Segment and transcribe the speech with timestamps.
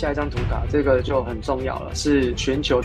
[0.00, 2.80] 下一张图卡，这个就很重要了，是全球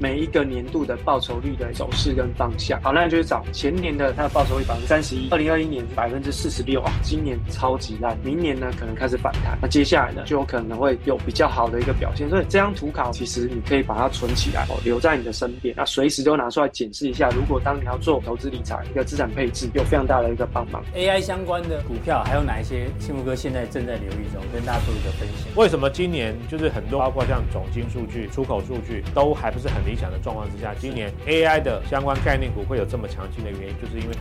[0.00, 2.80] 每一个年度的报酬率的走势跟方向。
[2.82, 12.28] 好，那就是找前年的它的报酬率百分之三十一，二零二一年百分之四十六啊，今年超级烂，明年呢可能开始反弹，那接下来呢就有可能会有比较好的一个表现。
[12.30, 17.28] 所以这张图卡其实你可以把它存起来哦，留在你的身边，那随时都拿出来检视一下。
[17.30, 20.82] 如果当你要做投资理财，一个资产配置有非常大的一个帮忙。
[20.94, 22.88] AI 相关的股票还有哪一些？
[22.98, 25.46] 幸福哥现在正在留意中，跟大家做一个分享。
[25.56, 34.16] 为什么今年就是很多包括像总金数据、出口数据都还不是很理想的状况之下，今年 AI 的相关概念股会有这么强劲的原因，就是因为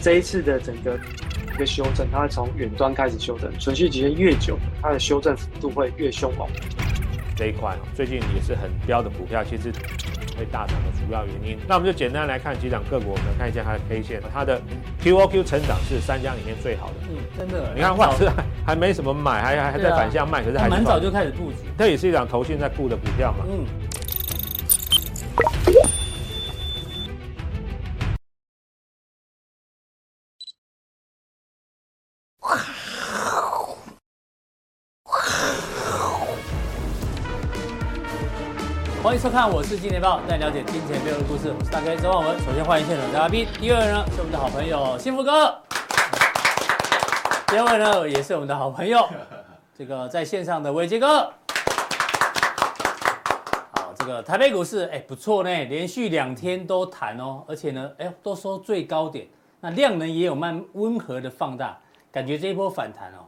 [0.00, 0.98] 这一次的整个
[1.52, 6.48] 一个修正，它会从远端开始修正，存续期间越久，它的修正幅度会越凶猛。
[7.36, 9.70] 这一块最近也是很标的股票，其实
[10.38, 11.58] 会大涨的主要原因。
[11.66, 14.62] 那我们就简单来看几档个股，我们来看一下它的 K 线，它的
[15.02, 16.94] QOQ 成长是三家里面最好的。
[17.10, 17.72] 嗯，真的。
[17.74, 18.30] 你看，外资
[18.64, 21.56] 还没什么买，还还还在反向卖，啊、可是还蛮早就开始布局。
[21.76, 23.44] 这也是一档投信在布的股票嘛。
[23.50, 23.66] 嗯。
[39.02, 41.52] 欢迎收看，我是金钱爆，带你了解金钱背后的故事。
[41.52, 42.38] 我是大 K 周万文。
[42.40, 45.60] 首先欢迎现场的嘉宾，第二位呢是我们的好朋友幸福哥，
[47.48, 49.08] 第二位呢也是我们的好朋友，
[49.76, 51.32] 这个在线上的伟捷哥。
[54.04, 59.26] 好，这个台北股市哎不错呢，连续两天都弹哦，而且呢哎都收最高点，
[59.60, 61.78] 那量能也有慢温和的放大，
[62.12, 63.24] 感觉这一波反弹哦，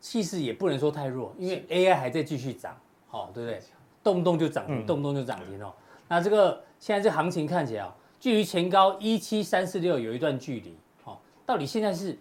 [0.00, 2.76] 气势也不能说太弱，因为 AI 还在继续涨，
[3.08, 3.60] 好、哦、对不对？
[4.02, 5.72] 动不动就涨停，动不动就涨停哦。
[6.08, 11.18] 那这个现在这行情看起来哦，距离前高一七三四六有一段距离哦。
[11.44, 12.16] 到底现在是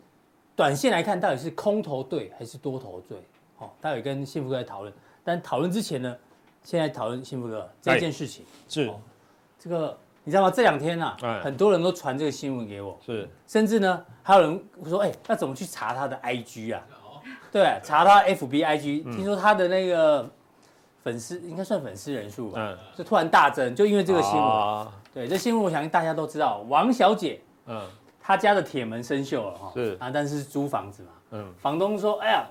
[0.55, 3.17] 短线来看，到底是空头对还是多头对？
[3.59, 4.93] 哦，待会跟幸福哥来讨论。
[5.23, 6.17] 但讨论之前呢，
[6.63, 8.45] 现在讨论幸福哥这件事情。
[8.67, 8.91] 是。
[9.59, 10.51] 这个，你知道吗？
[10.51, 16.81] 这两天啊，很多人都传这个新闻给我，是，甚至呢还有人说，哎，那怎么去查他的 IG 啊？
[17.51, 20.29] 对，查他 FB IG，听说他的那个。
[21.01, 24.43] 粉丝应该算粉丝人数吧，嗯，就突然大增，就因为这个新闻。
[24.43, 27.81] 啊、对，这新闻我相信大家都知道，王小姐，嗯，
[28.19, 29.97] 她家的铁门生锈了哈，是。
[29.97, 32.45] 啊，但是是租房子嘛，嗯，房东说，哎呀，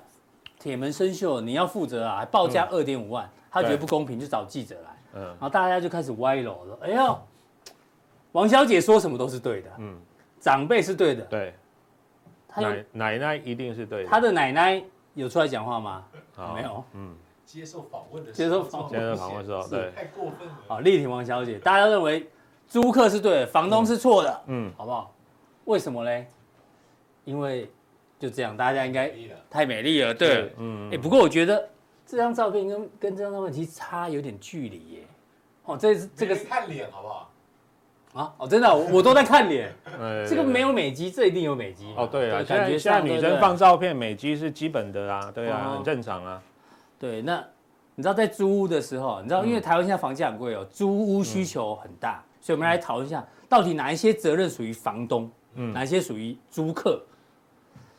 [0.59, 7.19] 铁门生锈，你要负责啊，还报价二点五万，他、嗯、觉得不公平，就找记者来，嗯，然后大家就开始歪楼了，哎呦，
[8.31, 9.97] 王小姐说什么都是对的，嗯，
[10.39, 11.53] 长辈是对的，对，
[12.55, 14.83] 奶奶奶一定是对的，他的奶奶
[15.13, 16.05] 有出来讲话吗？
[16.35, 16.53] 好。
[16.55, 17.15] 没有，嗯。
[17.45, 20.55] 接受访问的接受访接受访问的时候，对，太过分了。
[20.67, 22.29] 好，力挺王小姐，大家认为
[22.67, 25.11] 租客是对的，房东是错的，嗯，好不好？
[25.65, 26.27] 为什么嘞？
[27.25, 27.67] 因为
[28.19, 29.11] 就这样，大家应该
[29.49, 31.67] 太美丽了，对，嗯，哎，不过我觉得
[32.09, 35.07] 这张照片跟跟这张照片其实差有点距离耶。
[35.65, 37.31] 哦，这是这个看脸好不好？
[38.13, 39.71] 啊，哦，真的，我都在看脸。
[40.27, 41.93] 这个没有美肌，这一定有美肌。
[41.95, 46.41] 哦，对啊，感觉像女生放照片，美肌是基本的啊，对啊，很正常啊。
[46.97, 47.45] 对，那
[47.93, 56.99] 你知道在租屋的时候，你知道因为台湾现在房价很贵哦，租屋需求很大，所以我们来讨论一下，到底哪一些责任属于房东，嗯，哪一些属于租客？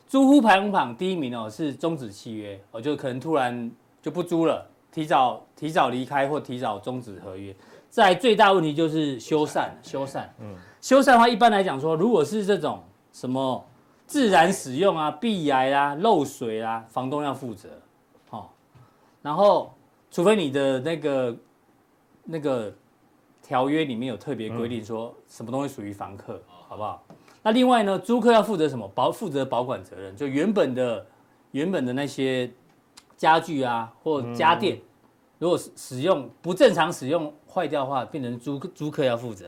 [0.05, 7.55] 租屋排行榜第一名哦是终止契约，哦就可能突然就不租了，提早提早离开或提早终止合约。
[7.89, 12.81] 再最大问题就是修缮，修缮，嗯，修缮的话一般来讲说，如果是这种
[13.11, 13.65] 什么
[14.07, 17.69] 自然使用啊、壁癌啊、漏水啊，房东要负责。
[19.23, 19.71] 然后，
[20.09, 21.37] 除非你的那个
[22.23, 22.73] 那个
[23.43, 27.03] 条约里面有特别规定，说什么东西属于房客，好不好？
[27.43, 28.87] 那另外呢，租客要负责什么？
[28.95, 31.05] 保负责保管责任，就原本的
[31.51, 32.51] 原本的那些
[33.21, 34.81] 家具啊或家电，
[35.37, 39.45] 如果使用不正常使用坏掉的话，变成租租客要负责。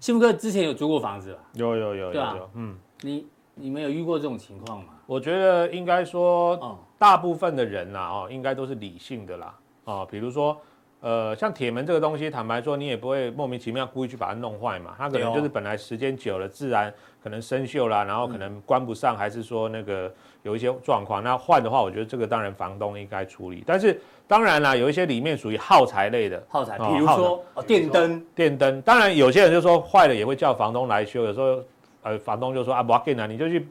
[0.00, 1.40] 幸福哥之前有租过房子吧？
[1.52, 2.50] 有有有，有有？
[2.54, 4.94] 嗯，你你们有遇过这种情况吗？
[5.04, 10.58] 我觉得应该说，大部分的人呐，哦，应该都是理性的啦，哦，比如说，
[11.02, 20.08] 呃，像铁门这个东西，坦白说，你也不会莫名其妙故意去把它弄坏嘛，它可能就是本来时间久了，自然可能生锈啦，然后可能关不上，还是说那个
[20.44, 23.64] 有一些状况，那换的话，我觉得这个当然房东应该处理。
[23.66, 31.60] 但是当然啦，有一些里面属于耗材类的，耗材，比如说电灯，电灯，当然有些人就说坏了也会叫房东来修，有时候
[32.02, 33.66] 呃，房东就说啊，不要紧啊，你就去。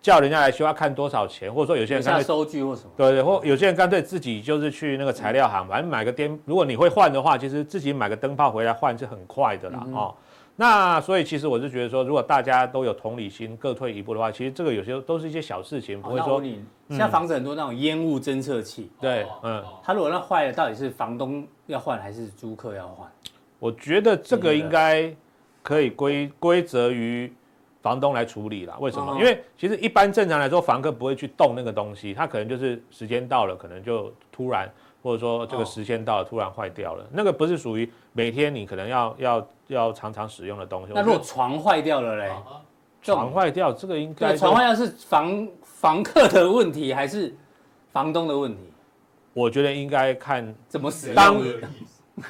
[0.00, 10.14] 叫人家来修要看多少钱，或者说有些人看收据或什么，对对，或有些人干脆自己就是去那个材料行，反正买个电，如果你会换的话，其实自己买个灯泡回来换是很快的啦，哦。
[10.60, 16.40] 那所以其实我是觉得说，如果大家都有同理心，各退一步的话，其实这个有些都是一些小事情，不会说。
[16.40, 23.08] 你现在房子很多那种烟雾侦测器，对，嗯，它如果那坏了，到底是房东要换还是租客要换？
[23.60, 25.14] 我觉得这个应该
[25.62, 27.32] 可以归归责于
[27.88, 28.76] 房东来处理啦。
[28.80, 29.16] 为什么？
[29.18, 34.70] 因为其实一般正常来说，房客不会去动那个东西，他可能就是时间到了，可能就突然。
[35.00, 40.92] 或者说这个时间到了，突然坏掉了，那个不是属于每天你可能要要要常常使用的东西。
[40.92, 42.32] 那如果床坏掉了嘞？
[43.00, 47.34] 床坏掉，这个应该床坏掉是房房客的问题还是
[47.92, 48.60] 房东的问题？
[49.32, 51.42] 我觉得应该看怎么使用。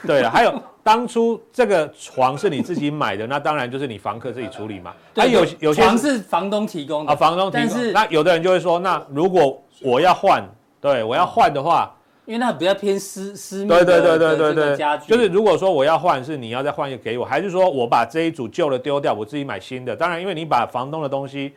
[0.07, 4.95] 对了，还有当初这个床是你自己买的，那当然就是你房客自己处理嘛。
[5.13, 7.61] 对，有有些床是房东提供的啊，房东提供。
[7.61, 10.43] 但是那有的人就会说，那如果我要换，
[10.81, 11.95] 对我要换的话。
[12.25, 19.95] 因为那比较偏私私密的对对对对对家具，就是如果说我要换，是你要再换一个给我，还是说我把这一组旧的丢掉，我自己买新的？
[19.95, 21.53] 当然，因为你把房东的东西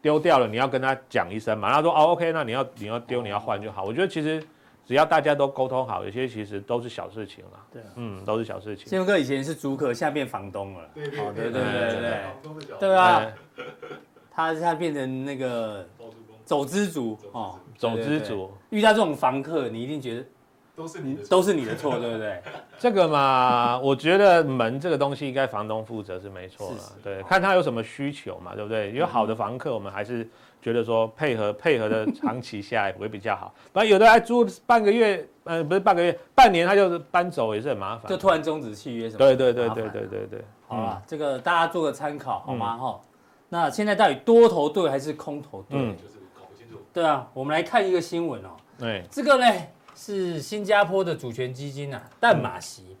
[0.00, 1.72] 丢掉了，你要跟他讲一声嘛。
[1.72, 3.84] 他说哦，OK，那你要你要丢你要换就好。
[3.84, 4.42] 我觉得其实
[4.92, 7.66] 只要大家都沟通好，有些其实都是小事情了。
[7.72, 8.86] 对，嗯，都是小事情。
[8.86, 10.80] 宪哥以前是租客，现在变房东了。
[10.94, 12.14] 对对对对对
[12.78, 13.22] 对，对啊，
[14.30, 15.88] 他他变成那个
[16.44, 17.58] 走资族哦。
[17.74, 20.24] 走资族遇到这种房客，你一定觉得
[20.76, 22.42] 都是你的都是你的错，对不对？
[22.78, 26.78] 这个嘛，我觉得门这个东西应该房东负责是没错了。
[27.02, 28.92] 对，看他有什么需求嘛，对不对？
[28.92, 30.28] 有好的房客，我们还是
[30.62, 33.52] 觉得说配合配合的长期下来会比较好。
[33.72, 38.08] 不然有的还租半个月，呃，不是半个月，半年他就搬走也是很麻烦。
[38.08, 39.18] 就突然终止契约什么？
[39.18, 40.44] 对对对对对对对。
[40.68, 42.78] 好了，这个大家做个参考好吗？
[42.78, 43.00] 哈，
[43.48, 45.94] 那现在到底多头对还是空头对？
[46.92, 48.50] 对啊，我们来看一个新闻哦。
[48.78, 49.46] 对，这个呢
[49.94, 52.96] 是新加坡的主权基金啊，淡马锡，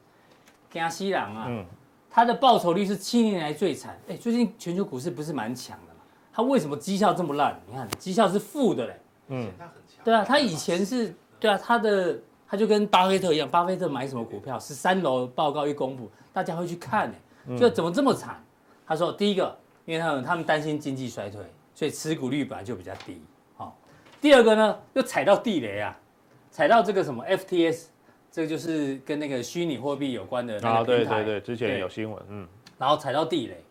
[0.70, 1.64] 加西郎啊，嗯，
[2.10, 3.98] 它的报酬率是七年来最惨。
[4.08, 5.91] 哎，最近全球股市不是蛮强的嘛？
[6.32, 7.60] 它为什么绩效这么烂？
[7.68, 9.00] 你看绩效是负的嘞。
[9.28, 9.50] 嗯，
[10.02, 12.18] 对啊，他以前是，对啊，他的
[12.48, 17.58] 他就跟巴菲特一样，巴菲特买什么股票，十三楼报告一公布，大家会去看呢。
[17.58, 18.42] 就怎么这么惨？
[18.86, 21.40] 他说，第一个，因为他们他们担心经济衰退，
[21.74, 23.20] 所以持股率本来就比较低。
[23.56, 23.76] 好
[24.20, 25.98] 第二个呢，又踩到地雷啊，
[26.50, 27.86] 踩到这个什么 FTS，
[28.30, 31.20] 这个就是跟那个虚拟货币有关的那个平台。
[31.20, 32.46] 啊，对对对，之前有新闻，嗯。
[32.78, 33.64] 然后踩到地雷，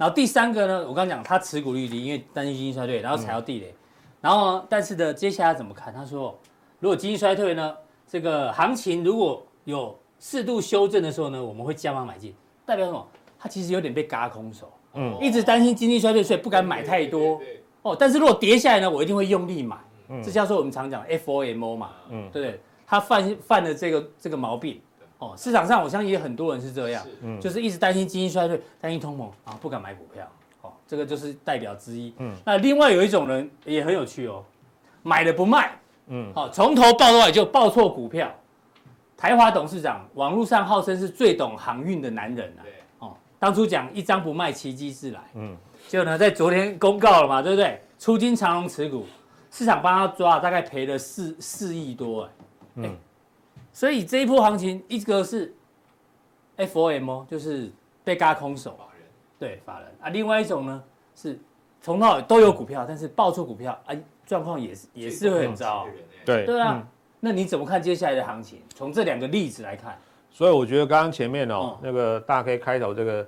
[0.00, 3.66] 然后第三个呢，我刚刚讲他持股率低，因为担心经济衰退，然后踩到地雷。
[3.66, 3.76] 嗯、
[4.22, 5.92] 然后呢，但是呢，接下来怎么看？
[5.92, 6.34] 他说，
[6.78, 7.76] 如果经济衰退呢，
[8.08, 12.34] 这个行情如果有适度修正的时候呢，我们会加码买进。
[12.64, 13.06] 代表什么？
[13.38, 17.38] 他其实有点被嘎空手，嗯，一直担心经济衰退，所以不敢买太多。
[17.82, 19.76] 哦，但是如果跌下来呢，我一定会用力买。
[20.24, 22.60] 这叫做我们常讲 FOMO 嘛，嗯，对不对？
[22.86, 24.80] 他犯犯了这个这个毛病，
[25.20, 30.26] 哦，市场上我相信也很多人是这样，嗯，就是一直担心经济衰退，担心通膨啊，不敢买股票，
[30.62, 34.42] 哦，这个就是代表之一，嗯，那另外有一种人也很有趣哦，
[35.02, 35.78] 买了不卖，
[36.08, 38.28] 嗯，好，从头抱到尾就抱错股票，
[39.16, 42.62] 台华董事长，网络上号称是最懂航运的男人啊，
[43.00, 45.56] 哦，当初讲一张不卖，奇迹自来，嗯，
[45.86, 47.80] 结果呢，在昨天公告了嘛，对不对？
[47.98, 49.06] 出金长隆持股。
[49.52, 52.28] 市场帮他抓，大概赔了四四亿多哎，
[52.76, 52.96] 嗯，
[53.80, 55.54] 所以这一波行情，一个是
[56.58, 57.72] FOMO，就是
[58.04, 59.88] 被嘎空手，法人对法人。
[60.02, 60.84] 啊，另外一种呢
[61.16, 61.40] 是
[61.80, 63.96] 从头到尾都有股票，但是爆错股票啊，
[64.26, 65.86] 状况也是也是会很糟，
[66.26, 66.86] 对对啊，
[67.20, 68.60] 那你怎么看接下来的行情？
[68.74, 69.98] 从这两个例子来看，
[70.30, 73.26] 所以我觉得刚刚前面哦，那个大 K 开头这个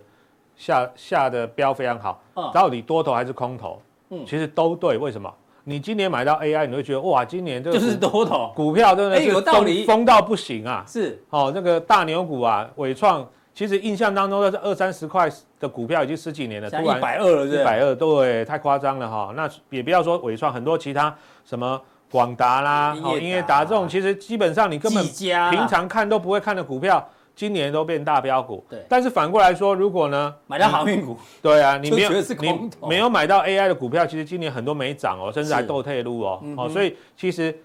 [0.55, 3.81] 下下的标非常好，到底多头还是空头？
[4.11, 5.35] 嗯，其实都对，为什么？
[5.65, 10.85] 你今年买到 AI，你会觉得哇，今年这个就是多头股票真的是疯疯到不行啊！
[10.87, 19.33] 是哦，那个大牛股啊，伟创，其实印象当中的是二三十块的股票已经十几年了，突然一百二了，一百二，对，太夸张了哈。
[19.37, 21.15] 那也不要说伟创，很多其他
[21.45, 25.05] 什么广达啦、哦英业达这种，其实基本上你根本
[25.51, 27.09] 平常看都不会看的股票。
[27.35, 28.85] 今年都变大标股，对。
[28.89, 37.57] 但是反过来说，如果呢，买到航运股，对啊，你没有你没有买到 AI 的股票，其实今年很多没涨哦，甚至还倒退路哦，哦，所以其实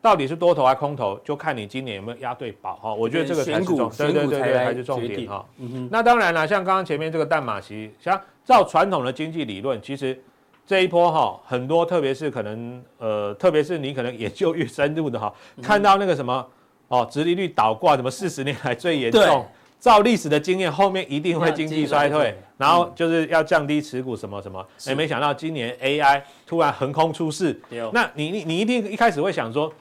[0.00, 2.92] 到底是多头还是空头，就看你今年有没有押对宝哈。
[2.92, 5.46] 我觉得这个才是重，对对对对，还是重点哈。
[5.88, 10.20] 那当然了，像刚刚前面这个淡马锡，像照传统的经济理论，其实
[10.66, 16.44] 这一波哈，很多特别是可能呃，特别是你可能研究越深入的哈，看到那个什么。
[16.92, 19.46] 哦，殖利率倒挂，什么四十年来最严重？
[19.80, 24.64] 照历史的经验，后面一定会经济衰退，然后就是要降低持股什么什么。
[24.86, 27.58] 哎，没想到今年 AI 突然横空出世，
[27.94, 29.72] 那你你你一定一开始会想说，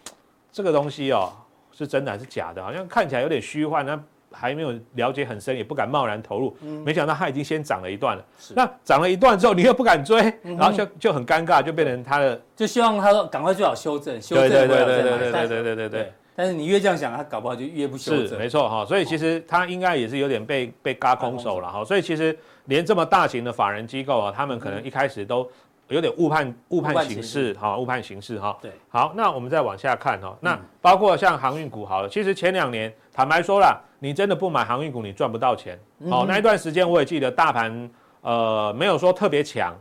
[0.54, 1.34] 这个东西哦
[1.78, 2.64] 是真的还是假的？
[2.64, 4.02] 好像看起来有点虚幻，那
[4.32, 6.56] 还没有了解很深，也不敢贸然投入。
[6.62, 8.26] 嗯没想到它已经先涨了一段了。
[8.56, 12.42] 那涨了一段之后，你又不敢追，然后就就很尴尬，就变成它的。
[12.56, 16.14] 就希望他赶快最好修正，修正对对对对对对对对对对。
[16.42, 18.40] 但是你越这样想，他搞不好就越不修是正。
[18.40, 21.86] 没错哈，所以其实它应该也是有点被被嘎空手了哈。
[21.86, 25.48] 所以其实连这么大型的法人机构啊，他们可能一开始都
[25.90, 28.58] 有点误判误判形势哈，误判形势哈。
[28.60, 30.36] 对，好，那我们再往下看哈。
[30.40, 35.80] 那嗯包括像航运股好了，其实前两年坦白说啦，你真的不买航运股，你赚不到钱。
[36.10, 39.80] 好，那一段时间我也记得大盘呃没有说特别强，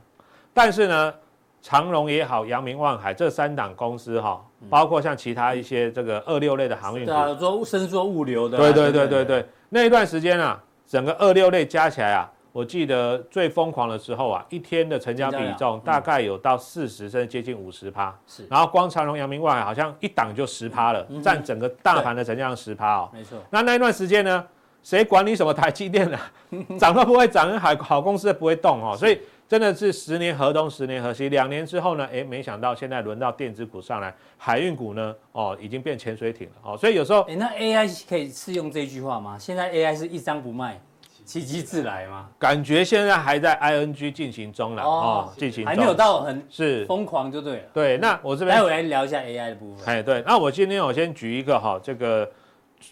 [0.52, 1.14] 但是呢。
[1.62, 18.46] 长荣也好，阳明、万海这三档公司哈，包括像其他一些这个二六类的航运股，对啊，做伸缩物流的啊，对对对对对，那一段时间啊，整个二六类加起来啊，我记得最疯狂的时候啊，一天的成交比重大概有到四十甚至接近五十趴，是。
[18.48, 21.22] 然后光长荣、阳明、万海好像一档就十趴了，嗯。
[21.22, 23.10] 占整个大盘的成交量十趴哦。
[23.12, 24.42] 没错，那那一段时间呢，
[24.82, 26.20] 谁管你什么台积电啊，
[26.80, 29.20] 涨都不会涨，好好公司不会动哦，所以。
[29.50, 31.28] 真的是十年河东，十年河西。
[31.28, 36.76] 两年之后呢，哎，没想到现在轮到电子股上来，海运股呢，哦，已经变潜水艇了哦。
[36.76, 39.36] 所以有时候，哎，那 AI 可以适用这句话吗？
[39.36, 40.80] 现在 AI 是一张不卖，
[41.24, 42.28] 奇迹自来吗？
[42.38, 47.62] 感觉现在还在 ING 进行中了哦，进行中还没有到很是疯狂就对了。
[47.74, 49.84] 对，那我这边待会来聊一下 AI 的部分。
[49.84, 52.30] 哎，对，那我今天我先举一个哈，这个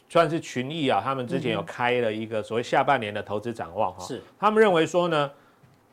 [0.09, 5.31] 算是群益啊，他们之前有开了一个所谓下半年的投资展望哈，是他们认为说呢。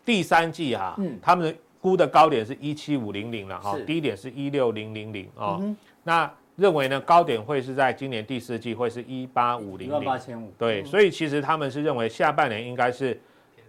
[0.06, 5.60] 第三季哈，嗯，他们估的高点是一七五零零了哈，低点是一六零零零啊。
[6.04, 10.54] 那认为呢，高点会是在今年第四季会是一八五零零，八千五。
[10.58, 13.20] 对，所以其实他们是认为下半年应该是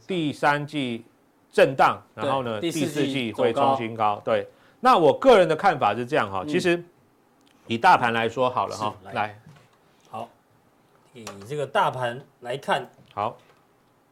[0.07, 1.05] 第三季
[1.50, 4.21] 震荡，然后呢，第四季会冲新高。
[4.25, 4.47] 对，
[4.78, 6.81] 那我个人的看法是这样哈，其实
[7.66, 9.37] 以大盘来说好了哈，来，
[10.11, 10.28] 好，
[11.12, 13.37] 以这个大盘来看，好，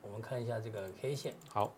[0.03, 1.73] 我们看一下这个 K 线，好。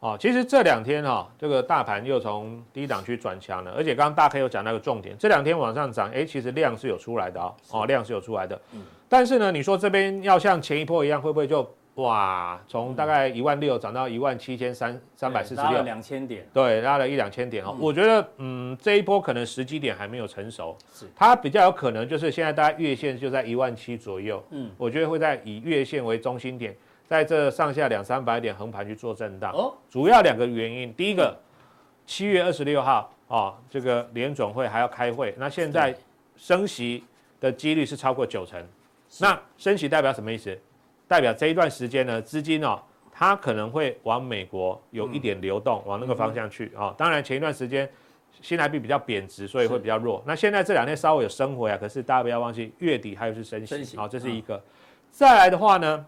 [0.00, 8.60] 哦，其实这两天哈、哦，这个大盘又从低档区转强了，而且刚刚大 K 有讲那个重点，这两天往上涨，哎，其实量是有出来的哦，哦，量是有出来的。
[8.72, 8.80] 嗯。
[9.08, 17.68] 但是呢，你说这边要像前一波一样，会不会就哇，从大概一万六涨到一万七千三三百四十六，两千点，对，拉了一两千点哦。
[17.72, 26.74] 嗯、我觉得，嗯，这一波可能时机点还没有成熟，是它比较有可能就是现在大概月线就在一万七左右，嗯，我觉得会在以月线为中心点。
[27.12, 31.36] 在这上下两三百点横盘去做震荡，哦，主要两个原因，第一个，
[32.06, 35.94] 七月二十六号哦，这个联总会还要开会，那现在
[36.38, 37.04] 升息
[37.38, 38.66] 的几率是超过九成，
[39.20, 40.58] 那升息代表什么意思？
[41.06, 42.80] 代表这一段时间呢，资金哦，
[43.12, 46.94] 它可能会往美国有一点流动，往那个方向去啊。
[46.96, 47.86] 当然前一段时间
[48.40, 50.22] 新台币比较贬值，所以会比较弱。
[50.26, 54.58] 那现在这两天稍微有升回啊，可是大家不要忘记月底还有是升息，好，这是一个。
[55.10, 56.06] 再来的话呢？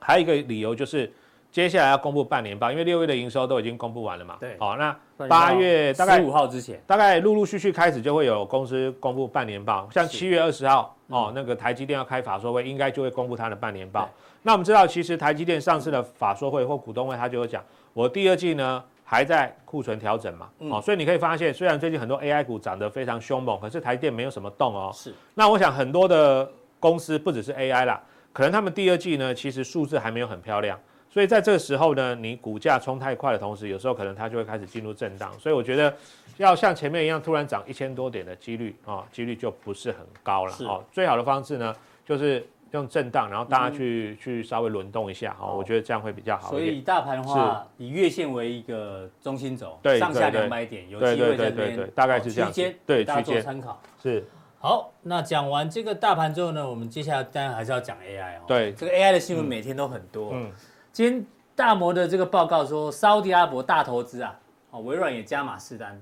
[0.00, 1.12] 还有一个理由就是，
[1.50, 4.36] 接下来要公布半年报，因为六月的营收都已经公布完了嘛。
[4.38, 4.94] 对，好，那
[5.26, 14.08] 八月大概十五号之前，大概陆陆续续开始就会有公司公布半年报，像七月二十号哦，那个台积电要开法说会，应该就会公布它的半年报。
[14.42, 20.48] 那我们知道，其实台积电上次的法说会或股东会，他就会讲，我第二季呢还在库存调整嘛。
[20.58, 24.90] 哦，所以你可以发现，虽然最近很多 AI 股涨得非常凶猛，可是台积电没有什么动哦。
[24.92, 25.12] 是。
[25.34, 26.48] 那我想很多的
[26.78, 28.00] 公司不只是 AI 啦。
[28.36, 30.78] 可能他们第二季呢，其实数字还没有很漂亮，
[31.08, 35.32] 所以在这个时候呢，你股价冲太快的同时，有时候可能它就会开始进入震荡。
[35.38, 35.96] 所以我觉得，
[36.36, 40.84] 要像前面一样突然涨一千多点的几率啊，几率就不是很高了哦。
[40.92, 41.74] 最好的方式呢，
[42.04, 46.50] 就是用震荡，然后大家去、嗯、去稍微轮动一下哦，我觉得这样会比较好。
[46.50, 54.22] 所以大盘的话，以月线为一个中心轴，对上下两百点，有机会在这边大概是这样区间，对区间参考是。
[54.58, 58.42] 好，那讲完这个大盘之后呢，我们接下来当然还是要讲 AI 哦。
[58.48, 60.30] 对，这个 AI 的新闻每天都很多。
[60.32, 60.50] 嗯，
[60.92, 64.36] 今天大摩的这个报告说，沙乌地阿拉伯大投资啊，
[64.70, 66.00] 哦，微软也加码试单。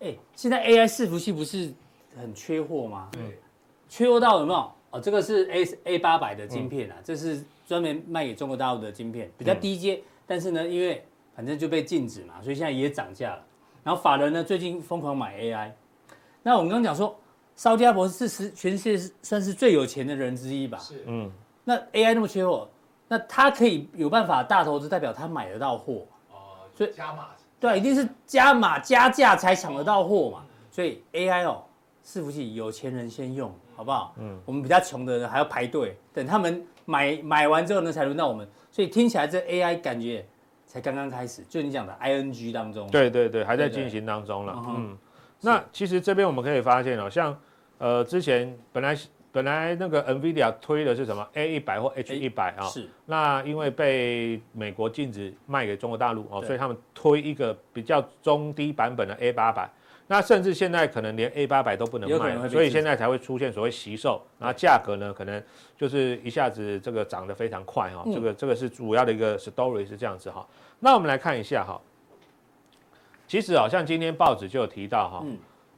[0.00, 1.72] 哎，现在 AI 伺服器不是
[2.16, 3.08] 很缺货吗？
[3.12, 3.38] 对，
[3.88, 4.72] 缺货到有没有？
[4.90, 13.44] 哦，这个是 A A 八百的晶片啊，这是专门卖给中国大陆的晶片，比较低阶，但是呢，因为反正就被禁止嘛，所以现在也涨价了。
[13.82, 15.72] 然后法人呢，最近疯狂买 AI。
[16.42, 17.18] 那我们刚刚讲说。
[17.54, 20.78] 沙乌地阿伯是是全世界算是最有钱的人之一吧？
[20.78, 21.30] 是，嗯。
[21.64, 22.68] 那 AI 那么缺货，
[23.06, 26.06] 那他可以有办法大投资，代表他买得到货。
[26.30, 27.28] 哦，所以加码。
[27.60, 30.44] 对，一定是加码加价才抢得到货嘛。
[30.72, 31.62] 所以 AI 哦，
[32.04, 34.14] 伺服器有钱人先用，好不好？
[34.18, 34.40] 嗯。
[34.44, 38.48] 我们比较穷的人还要排队，等他们买买完之后呢，才轮到我们。
[38.72, 40.26] 所以听起来这 AI 感觉
[40.66, 42.90] 才刚刚开始，就你讲的 ING 当中。
[42.90, 44.64] 对对对，还在进行当中了。
[44.66, 44.98] 嗯。
[45.42, 47.38] 那其实这边我们可以发现哦，像
[47.78, 48.96] 呃之前本来
[49.30, 52.66] 本来那个 NVIDIA 推的是什么 A 一百或 H 一百啊？
[52.66, 52.88] 是。
[53.06, 59.68] 那因为被美国禁止卖给中国大陆哦，所以他们推一个比较中低版本的 A 八百。
[60.08, 65.42] 那甚至现在可能连 A 八百都不能卖，所以现在才会出现所谓惜售，然后价格呢可能
[65.76, 68.04] 就是一下子这个涨得非常快哈。
[68.12, 70.46] 这个这个是主要的一个 story 是这样子哈。
[70.80, 71.80] 那我们来看一下哈，
[73.26, 75.24] 其实好像今天报纸就有提到哈。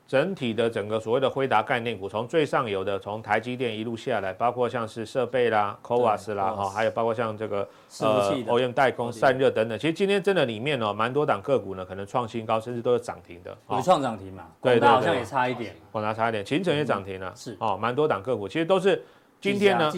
[0.06, 7.66] 整体的整个所谓的辉达概念股，从最上游的从台积电一路下来，包括像是设备啦、CoWoS 啦，哈，还有包括像这个
[8.00, 9.78] 呃 OEM 代工、散热等等。
[9.78, 13.56] 其实今天真的里面哦，蛮多档个股呢，可能创新高，甚至都有涨停的。
[13.70, 14.46] 有创涨停嘛？
[14.60, 15.74] 对对，好像也差一点。
[15.90, 17.32] 广达差一点，勤诚也涨停了。
[17.34, 19.02] 是哦，蛮多档个股，其实都是
[19.40, 19.90] 今天呢。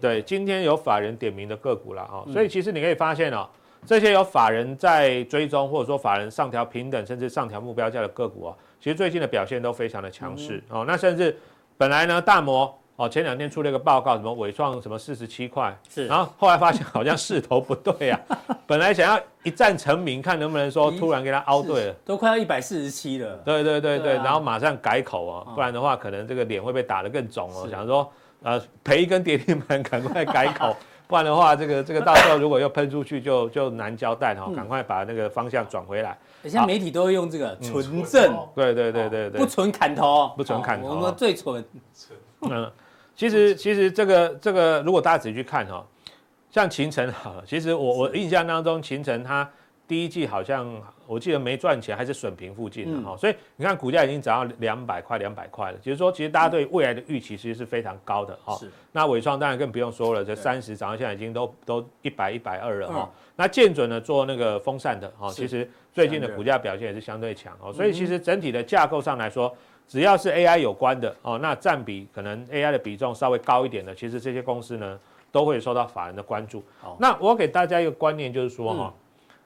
[0.00, 3.48] 对，今天有法人点名的个股了哈，所以其实你可以发现哦，
[3.86, 8.56] 这些有法人在追踪，或者说法人上调平等，甚至上调目标价的个股啊。
[8.80, 10.62] 其实最近的表现都非常的强势。
[10.68, 11.36] 哦，那甚至
[11.76, 18.20] 本来呢，大摩哦前两天出了一个报告，什么伟创什么四十七块，是，然后后来发现好像势头不对啊，
[18.66, 28.10] 本来想要一战成名，看能不能说突然给他凹对了，都快要一百四十七了，对对对对，然后马上改口啊，不然的话可能这个脸会被打得更肿哦，想说
[28.42, 30.76] 呃赔一根跌停板，赶快改口。
[31.06, 36.16] 不然的话，这个这个到时候如果又喷出去就，就就难交代哈，赶快把那个方向转回来。
[36.42, 41.64] 现在媒体都会用这个纯正，对对对对对，不纯砍头，不纯砍头，我们最纯。
[42.50, 42.70] 嗯，
[43.14, 45.84] 其实其实这个这个，如果大家仔细去看哈，
[46.50, 49.48] 像秦晨好，其实我我印象当中勤诚它。
[49.86, 50.66] 第一季好像
[51.06, 55.78] 我记得没赚钱，还是损平附近的哈，嗯、所以你看股价已经涨到两百块，两百块了。
[55.78, 58.54] 就是说，其实大家对未来的预期其实是非常高的哈。
[58.56, 58.70] 是。
[58.92, 63.00] 那伟创当然更不用说了，这三十涨到现在已经都都一百一百二了哈。
[63.02, 67.70] 嗯、那建准呢做那个风扇的哈，其实最近的股价表现也是相对强哦。
[67.70, 69.54] 所以其实整体的架构上来说，
[69.86, 74.98] 只要是 AI 有关的哦，那占比可能 AI 的比重稍微高一点的，其实这些公司呢
[75.30, 76.64] 都会受到法人的关注。
[76.80, 78.94] 好那我给大家一个观念，就是说哈。
[78.96, 79.00] 嗯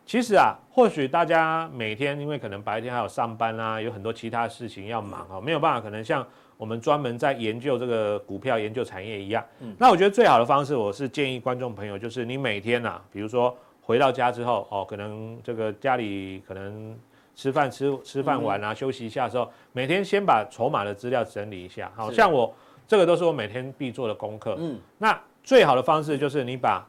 [0.08, 9.44] 其实啊，或许大家每天因为可能白天还有上班啊，有很多其他事情要忙啊，没有办法，可能像我们专门在研究这个股票、研究产业一样。
[9.60, 16.98] 嗯，那我觉得最好的方式，我是建议观众朋友，就是你每天啊，比如说回到家之后哦，可能这个家里可能
[17.36, 21.92] 吃饭吃吃饭完啊，休息一下的时候，每天先把筹码的资料整理一下。
[21.94, 22.50] 好像我
[22.86, 24.56] 这个都是我每天必做的功课。
[24.58, 26.82] 嗯，那最好的方式就是你把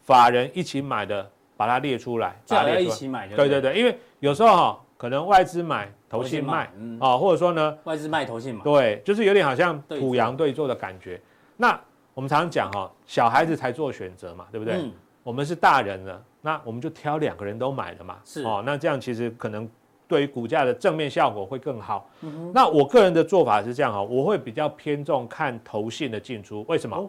[0.00, 1.30] 法人一起买的。
[1.62, 3.36] 把它列出来，大家一起买的。
[3.36, 11.20] 对对对，因为有时候哈，可能外资买，投信卖，啊，或者说呢，外资卖，投信买，对，就是有点好像土洋对坐的感觉。
[11.56, 11.80] 那
[12.14, 14.90] 我们常常讲哈，小孩子才做选择嘛，对不对？
[15.22, 18.18] 我们是大人了，那我们就挑两个人都买了嘛。
[18.24, 19.68] 是哦，那这样其实可能
[20.08, 22.10] 对于股价的正面效果会更好。
[22.52, 27.08] 那我个人的做法是这样哈，我会比较偏重看投信的进出，为什么？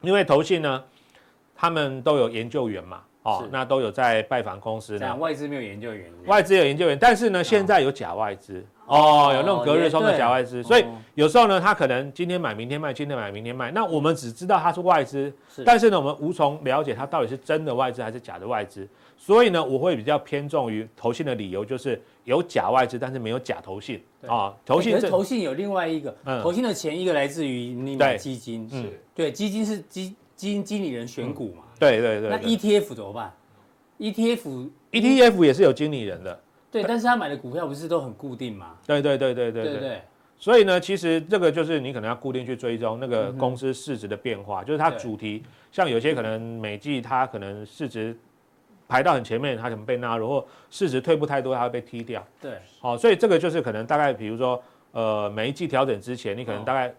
[0.00, 0.82] 因为投信呢，
[1.54, 3.02] 他们都有研究员嘛。
[3.26, 5.16] 哦，那都有在拜访公司呢。
[5.16, 8.64] 外资没有研究员，外资有研究员，但是呢，现在有假外资。
[8.86, 10.84] 哦，有那种隔日冲的假外资，所以
[11.16, 13.68] 有时候呢，他可能今天买，明天卖，今天买，明天卖。
[13.72, 15.32] 那我们只知道他是外资，
[15.64, 18.86] 但是呢，我们无从了解他到底是真的外资还是假的外资。
[19.16, 24.00] 所以呢，我会比较偏重于投信的理由，就是有假外资，但是没有假投信。
[24.24, 24.54] 啊。
[24.64, 29.02] 投信投信有另外一个，投信的钱一个来自于你买基金，是。
[29.16, 31.64] 对，基金是基基金经理人选股嘛。
[31.78, 33.32] 对对对，那 ETF 怎么办
[33.98, 38.74] ？ETF ETF 也是有经理人的，对，但是他买的股票不是都很固定吗？
[38.86, 40.02] 对对对对对对。
[40.38, 48.14] 所以呢，其实这个就是你可能要固定去追踪那个公司市值的变化，就是它主题，像有些可能每季它可能市值
[48.86, 52.26] 排到很前面，它可能被纳入，或市值退步太多，它会被踢掉。
[52.40, 54.62] 对，好，所以这个就是可能大概比如说，
[54.92, 56.94] 呃，每一季调整之前，你可能大概。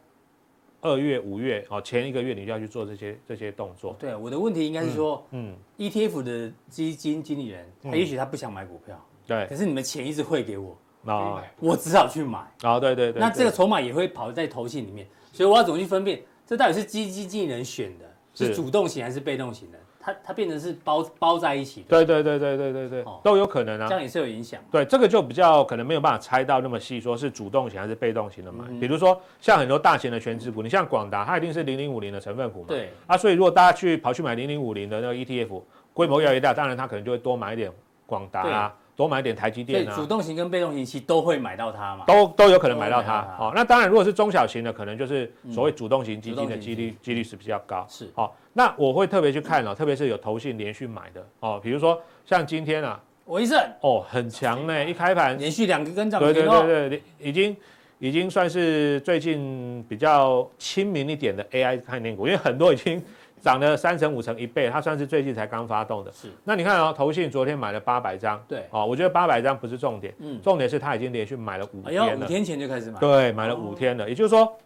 [0.87, 3.95] 二月、五月，哦，前一个月你就要去做这些这些动作。
[3.99, 12.39] 对，我的问题应该是说，嗯，ETF 的基金经理人，他也许他不想买股票，对，可是你们钱一直汇给我，啊，我只好去买。
[12.61, 13.19] 啊，对对对。
[13.19, 19.77] 那这个筹码也会跑在投信里面，所以我要怎么去分辨，这到底是基金经理人选的，是主动型还是被动型的？
[20.07, 24.57] 它它变成是包包在一起，对对对对对对对，都有可能啊，这样也是有影响。
[24.71, 28.63] 对，这个就比较可能没有办法猜到那么细，说是主动型还是被动型的买。
[28.79, 32.67] 比如说像很多大型的权值股，你像广达，它一定是零零五零的成分股嘛。
[32.69, 32.89] 对。
[33.05, 37.69] 啊，所以如果大家去跑去买零零五零的那个 ETF，规模越来越大，当然它可能就会多买一点
[38.05, 39.95] 广达啊，多买一点台积电啊。
[39.95, 42.03] 主动型跟被动型其实都会买到它嘛。
[42.05, 43.21] 都都有可能买到它。
[43.37, 47.85] 好，那当然如果是中小型的，可能就是所谓主动型基金的几率几率是比较高。
[47.87, 48.11] 是。
[48.13, 48.35] 好。
[48.51, 57.55] 那我会特别去看哦，特别是有投信连续买的哦，比如说像今天啊，维盛哦很强呢，一开盘连续两个跟涨停，对对对对，已经
[57.99, 62.99] 已经算是最近比较亲民一点的 AI 概念股，因为很多已经
[63.41, 66.11] 涨了三成、五成、一倍，它算是最近才刚发动的。
[66.11, 74.57] 是，那你看哦，投信昨天买了八百张，对，哦，我觉得八百张不是重点，嗯，重点是它已经连续买了五天了，哎、五天前就开始买，对，买了五天了，哦、也就是说，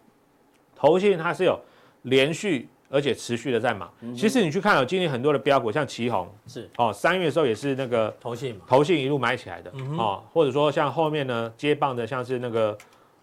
[0.74, 1.58] 投信它是有
[2.02, 2.68] 连续。
[2.94, 6.68] 而且持续的在买，其实你去看哦，今年很多的标股，像旗宏是。
[6.76, 12.76] 哦，三月的时候也是那个投信嘛，投信一路买起来的哦，或者说像后面呢接棒的，像是那个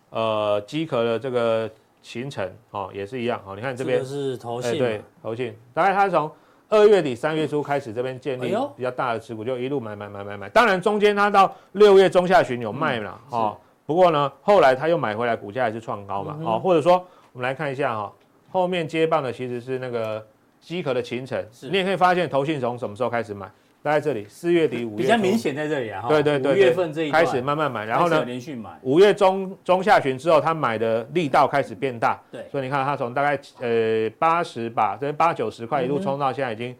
[0.09, 1.69] 呃机壳的这个
[2.01, 3.55] 勤诚哦，也是一样哦。
[3.55, 6.29] 你看这边是投信，对，投信，大概它从
[6.69, 10.49] 二月底三月初开始这边建立比较大的持股，就一路买买买买买。
[10.49, 18.11] 当然中间它到六月中下旬有卖了哦，不过呢后来它又买回来，股价还是创高嘛哦，或者说我们来看一下哈。
[18.51, 20.25] 后面接棒的其实是那个
[20.59, 23.47] 机壳的勤诚，你也可以发现投信从什么时候开始买，
[23.81, 36.75] 大概这里四月底五月，比较明显在这里啊，对对对，五月份这一开始慢慢买，然后呢连续买，五月中中下旬之后，他买的力道开始变大，对，所以你看他从大概呃八十吧，这八九十块一路冲到现在已经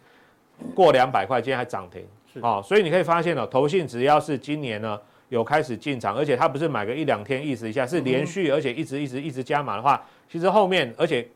[0.74, 2.38] 过两百块，今天还涨停，是。
[2.40, 11.26] 哦，所以你可以发现哦，投信只要是今年呢有开始进场，而且他不是买个一两天意思一下，是连续而且一直一直一直加码的话，其实后面而且。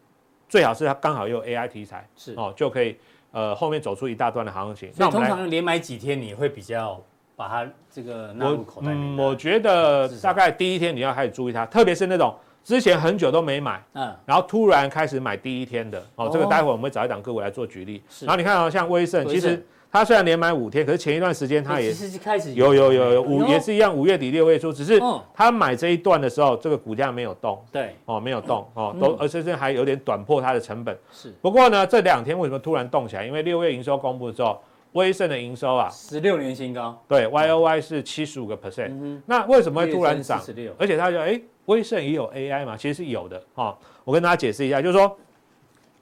[0.47, 2.35] 最好是它刚好又有 AI 题材，是。
[2.37, 2.97] 哦，就可以
[3.35, 4.91] 呃后面走出一大段的行情。
[4.97, 6.99] 那通常连买几天，你会比较
[7.37, 9.17] 把它这个纳入口袋里面？
[9.17, 18.03] 嗯，我觉得大概第一天你要开始注意它，特别是那种之前很久都没买，嗯，然后突然开始买第一天的哦，这个待会我们会找一档个股来做举例。
[18.21, 19.63] 然后你看哦，像威盛，其实。
[19.95, 25.01] 它虽然连买五天，可是前一段时间它也开始有有有有五也是一样，五月底六月初，只是
[25.33, 30.99] 它买这一段的时候，这个股价没有动，对哦，没有动哦，都而且这还有点短破它的成本。
[31.13, 33.25] 是，不过呢，这两天为什么突然动起来？
[33.25, 34.61] 因为六月营收公布之后，
[34.95, 39.21] 威盛的营收啊，十六年新高，对，Y O Y 是七十五个 percent。
[39.27, 40.43] 那为什么会突然涨？
[40.77, 42.77] 而且他就哎，威盛也有 A I 嘛？
[42.77, 43.79] 其实是有的哈。
[44.03, 45.17] 我跟大家解释一下，就是说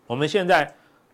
[0.06, 0.72] 我们现在。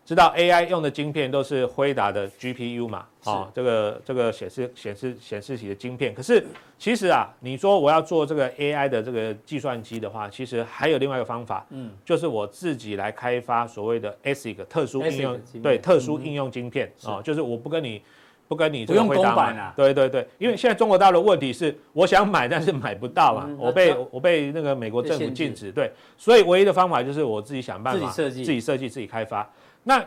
[0.08, 3.00] 知道 AI 用的晶片都是辉达的 GPU 嘛？
[3.24, 6.14] 啊、哦，这个这个显示显示显示器的晶片。
[6.14, 6.42] 可是
[6.78, 18.00] 其实啊，你说我要做这个 AI 的这个计算机的话，其实还有另外一个方法，嗯，就是我自己来开发所谓的 ASIC 特殊应用，对，特殊应用晶片哦，就是我不跟你
[18.48, 28.42] 不跟你这个辉达买，啊、对对对，因为现在中国大陆的问题是，我想买但是买不到嘛，嗯、我被我被那个美国政府禁止，对，所以唯一的方法就是我自己想办法自己设计。
[28.42, 29.46] 自己设计自己开发。
[29.84, 30.04] 那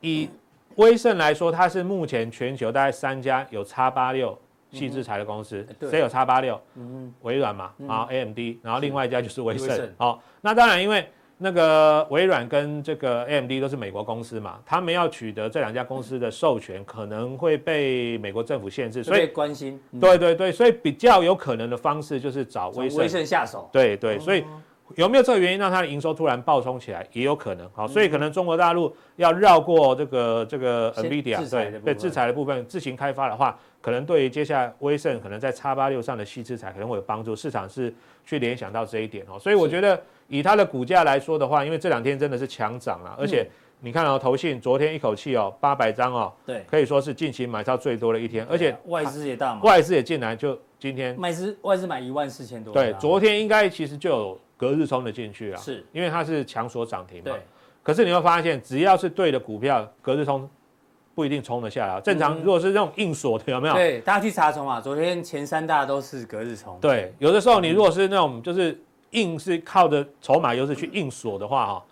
[0.00, 0.28] 以
[0.76, 4.38] 威盛来说，它是目前全球大概三家有叉八六
[4.70, 6.60] 细制材的公司，谁有叉八六？
[6.76, 9.92] 嗯，微软嘛，然后 AMD，然后另外一家就是威盛。
[9.96, 19.80] 好，那当然因为那个微软跟这个 AMD 都是美国公司嘛，他们要取得这两家公司的授权，可能会被美国政府限制，所以关心。
[20.00, 23.68] 对对对，所以比较有可能的方式就是找威盛威盛下手。
[23.72, 24.44] 对对，所以。
[24.96, 27.06] 有没有这个原因让它的营收突然暴冲起来？
[27.12, 37.36] 也有可能，好，所以可能中国大陆要绕过这个这个 NVIDIA 对被制裁的部分自行开发的话，可能对于接下来威盛可能在叉八六上的细制裁可能会有帮助。
[37.36, 37.92] 市场是
[38.24, 43.46] 去联想到这一点哦，所以我觉得以它的股价来说的话，因为这两天真的是强涨啊，而且
[43.80, 54.40] 你看哦，投信昨天一口气哦八百张哦，对，可以说是近期买超最多的一天，而且外资也大嘛，外资也进来就今天外资外资买一万四千多，对，昨天应该其实就有。
[54.58, 57.30] 隔日冲的进去啊，是因为它是强锁涨停嘛。
[57.32, 57.40] 对。
[57.82, 60.46] 可是你会发现，只要是对的股票，隔日冲
[61.14, 61.98] 不一定冲得下来。
[62.02, 63.74] 正常如果是那种硬锁的，有没有？
[63.74, 64.78] 对，大家去查重啊。
[64.78, 66.76] 昨天前三大都是隔日冲。
[66.82, 68.78] 对，有的时候你如果是那种就是
[69.12, 71.84] 硬是靠着筹码优势去硬锁的话，哈。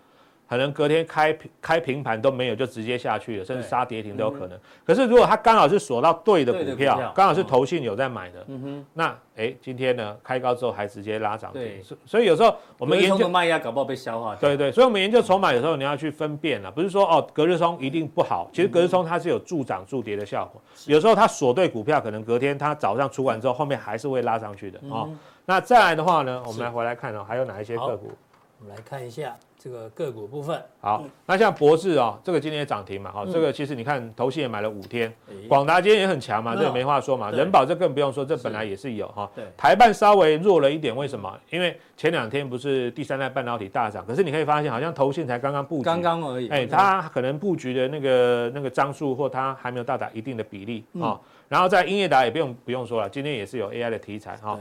[0.49, 4.57] 可能隔天开开平盘都没有，就直接下去了，甚至杀跌停都有可能。
[4.85, 8.45] 可是如果它刚好是锁到对的股票，刚好是投信有在买的，
[8.93, 11.61] 那哎，今天呢开高之后还直接拉涨停。
[12.05, 14.35] 所以有时候我们研究卖压搞不好被消化。
[14.35, 20.61] 对对，所以我们研究筹码有时候你要去分辨了，不是说哦隔日冲一定不好，其实隔日冲它是有助涨助跌的效果。
[20.85, 25.09] 有时候它锁对股票，可能隔天它早上出完之后，后面还是会拉上去的哦。
[25.45, 28.11] 那再来的话呢，我们来回来看哦，还有哪一些个股？
[28.59, 29.35] 我们来看一下。
[29.59, 30.63] 这个个股部分。
[30.79, 35.11] 好，那像博智哦，这个今天也涨停嘛，好，这个其实你看投信也买了五天，
[35.49, 41.37] 广达今天也很强嘛，这个没话说嘛，人保这更不用说，这本来也是有哈，台半稍微弱了一点，为什么？
[41.49, 54.57] 因为前两天不是第三代半导体大涨，可是你可以发现好像投信才刚刚布局，刚刚而已，哎，它可能布局的那个那个张数或它还没有到达一定的比例啊，然后在英业达也不用不用说了，今天也是有 AI 的题材哈，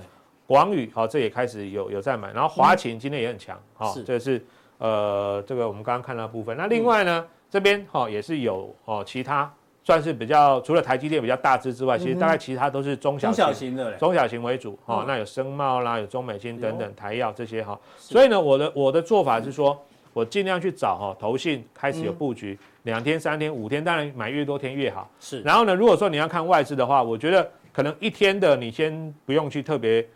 [0.47, 4.45] 广宇好，这也开始有有在买，然后华勤今天也很强，好，这是。
[4.79, 9.51] 呃，这个我们刚刚看到的部分，那另外呢，嗯、这边哈、哦、也是有哦其他
[9.83, 15.03] 算是比较除了台积电比较大只之外，其实大概其他都是中小中小型的，中小型为主哈。
[15.09, 17.81] 那有深茂啦，有中美金等等，台药这些哈。
[17.97, 19.83] 所以呢，我的我的做法是说，
[20.13, 25.11] 我尽量去找哈投信开始有布局，两天、三天、五天，当然买越多天越好。
[25.19, 25.41] 是。
[25.41, 30.07] 然后呢，如果说你要看外资的话，我觉得可能一天的你先不用去特别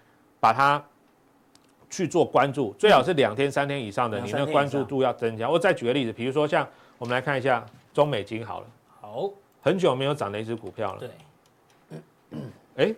[0.41, 0.83] 把它
[1.89, 5.49] 去做关注，最好是两天、三天以上的，你那个关注度要增加。
[5.49, 6.67] 我再举个例子，比如说像
[6.99, 8.67] 我们来看一下中美金好了。
[9.01, 9.31] 好。
[9.63, 11.01] 很久没有涨的一只股票了。
[11.01, 12.39] 对，
[12.77, 12.95] 哎，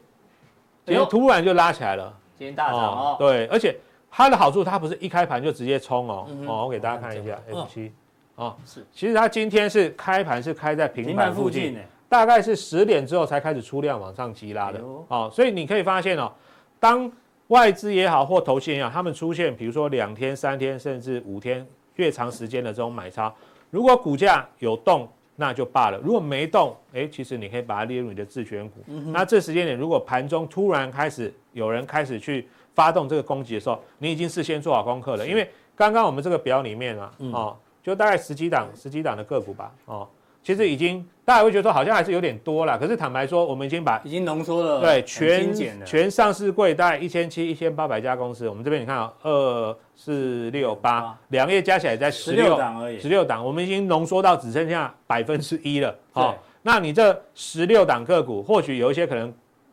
[0.86, 2.16] 今天突然就拉起来了。
[2.38, 3.16] 今天大涨哦。
[3.18, 3.76] 对，而且
[4.08, 6.28] 它的好处，它不是一开盘就直接冲哦。
[6.46, 7.92] 哦，我给大家看一下 F 七。
[8.36, 8.86] 哦，是。
[8.92, 11.76] 其实它今天是开盘是开在平盘附近，
[12.08, 14.80] 大概是十点之后才开始出量往上急拉的。
[15.08, 16.30] 哦，所以你可以发现哦，
[16.78, 17.10] 当
[17.52, 21.64] 外资也好或投信也好，他们出现比如说两天、三天甚至五天
[21.96, 23.32] 越长时间的这种买超，
[23.70, 25.08] 如果股价有动。
[25.34, 25.98] 那就罢了。
[26.04, 28.80] 如果没动，哎，其实你可以把它列入你的自选股。
[28.86, 35.26] 嗯、那这时间点，如果盘中突然开始有人开始去发动这个攻击的时候，你已经事先做好功课了。
[35.26, 40.06] 因为刚刚我们这个表里面啊，嗯、哦，就大概十几档、十几档的个股吧，哦。
[40.42, 42.76] 其实已经，大家会觉得说好像还是有点多了。
[42.76, 55.94] 可是坦白说，我们已经把已经浓缩了，对，全全上市柜大概一千七、一千八百家公司，我们这边你看啊，二四六八两页加起来在十六档而已，十六档，我们已经浓缩到只剩下百分之一了。
[56.10, 59.32] 好、哦，那你这十六档个股，或许有一些可能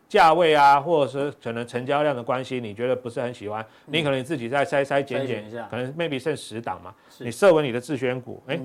[0.09, 8.59] 价位啊，或者是可能成交量的关系，你觉得不是很喜欢，嗯、你可能自己再筛筛减减一下，可能 maybe 剩十档嘛，你设为你的自选股，哎。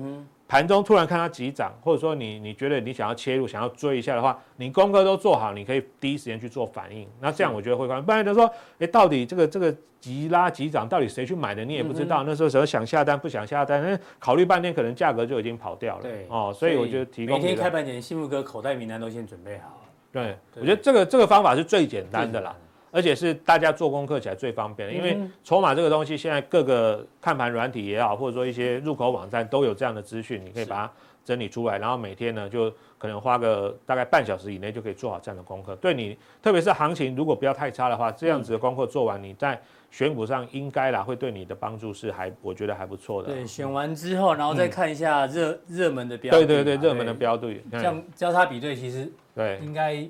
[0.47, 7.07] 盘中突然看它急涨，或者说你你觉得你想要切入、想要追一下的话，你功课都做好，你可以第一时间去做反应。
[7.19, 7.99] 那这样我觉得会快。
[7.99, 12.23] 不然就说，哎，到底这个这个急拉急涨，到底谁去买的，你也不知道。
[12.23, 16.03] 那时候时候想下单不想下单，那考虑半天，可能价格就已经跑掉了。
[16.03, 19.81] 对哦，所以我觉得提供每天开盘前，幸福哥口袋名单都先准备好。
[20.23, 22.55] 对，对我觉得这个这个方法是最简单的啦。
[22.91, 30.91] 而且是大家做功课起来最方便的，因为筹码这个东西，现在各个看盘软体也好，或者说一些入口网站都有这样的资讯，你可以把它
[31.25, 35.75] 整理出来，然后每天呢就可能花个大概半小时以内就可以做好这样的功课。
[35.75, 39.61] 对你，特别是行情如果不要太差的话，这样子的功课做完，你在
[39.95, 43.33] 选股上应该啦会对你的帮助是还我觉得还不错的。
[43.33, 46.45] 对，选完之后，然后再看一下热热门的标的。
[46.45, 50.05] 对对对，热门的标对，这样交叉比对，其实对应该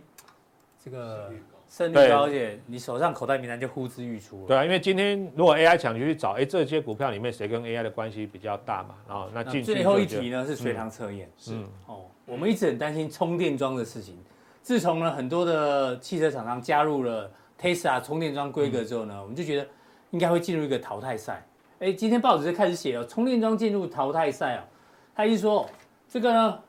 [0.84, 1.32] 这个。
[1.68, 4.48] 胜率高，一点你手上口袋名单就呼之欲出了。
[4.48, 8.96] 对啊，因为今天如果 AI 抢你就去找，哎，这些股票里面谁跟 AI 的关系比较大嘛？
[9.06, 11.30] 然后那进去最后一题呢是随堂测验。
[11.38, 11.54] 是
[11.88, 14.18] 哦，我们一直很担心充电桩的事情。
[14.62, 19.68] 自从呢很多的汽车厂商加入了 Tesla 充电桩规格之后呢，我们就觉得
[20.12, 21.46] 应该会进入一个淘汰赛。
[21.80, 24.64] 哎，今天报纸就开始写了，充电桩进入淘汰赛哦。
[25.16, 25.70] 他一说
[26.08, 26.60] 这个呢，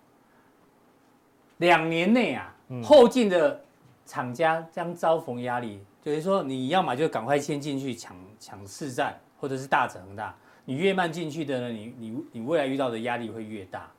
[1.59, 3.63] 两年内啊后进的。
[4.09, 10.33] 厂家将遭逢压力，就是说你要么就赶快先进去抢抢市占，或者是大者恒大。
[10.65, 13.91] 你越慢进去的呢，你你你未来遇到的压力会越大。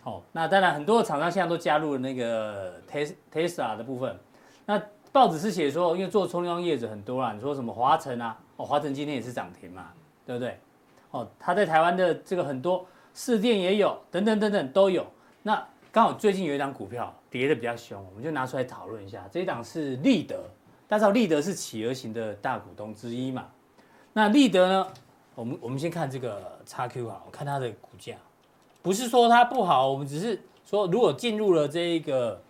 [0.00, 2.80] 好，那当然很多的厂商现在都加入了那个
[3.32, 4.16] Tesla 的部分。
[4.64, 4.80] 那
[5.12, 9.90] 报纸是写说，因为做充电桩业者很多啦，你说什么华城啊，哦，华城今天也是涨停嘛，
[10.26, 10.58] 对不对？
[11.10, 15.06] 哦，他在台湾的这个很多市电也有，等等等等都有。
[15.42, 19.26] 那刚好最近有一档股票跌得比较凶，我们就拿出来讨论一下。
[19.32, 20.44] 这一档是立德，
[20.86, 23.46] 大家知道立德是企鹅型的大股东之一嘛？
[24.12, 24.86] 那立德呢？
[25.34, 28.16] 我们我们先看这个 XQ 啊，我看它的股价，
[28.82, 32.40] 不是说它不好，我们只是说如果进入了这一个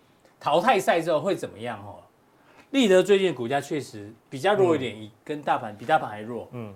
[0.40, 2.00] 淘汰赛之后会怎么样哦？
[2.70, 6.48] 立德最近的股价确实比较弱一点，嗯、跟大盘比大盘还弱。
[6.52, 6.74] 嗯，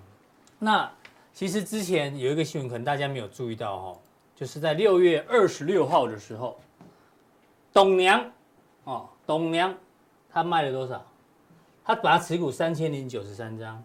[0.59, 0.91] 那
[1.33, 3.97] 其实之前有一个新闻，可能大家没有注意到哦。
[4.35, 6.59] 就是在六月二十六号的时候，
[7.71, 8.31] 董娘，
[8.83, 9.73] 哦，董娘，
[10.31, 11.05] 她卖了多少？
[11.85, 13.83] 她把他持股三千零九十三张，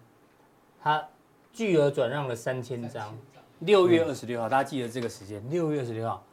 [0.83, 1.07] 她
[1.53, 3.16] 巨额转让了三千张。
[3.61, 5.42] 六月二十六号，大家记得这个时间。
[5.51, 6.25] 六月二十六号，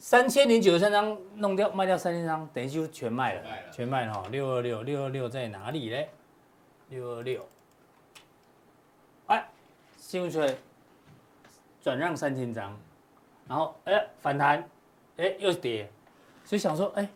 [0.00, 4.24] 三千零九十三张弄掉，卖掉三千张，等于就全卖了，全卖了哈。
[4.30, 6.08] 六二六，六二六在哪里嘞？
[6.88, 7.46] 六二六，
[9.26, 9.46] 哎，
[9.98, 10.54] 新闻出来，
[11.82, 12.74] 转让三千张。
[13.46, 14.66] 然后哎反弹，
[15.18, 15.86] 哎又跌，
[16.46, 17.06] 所以想说哎，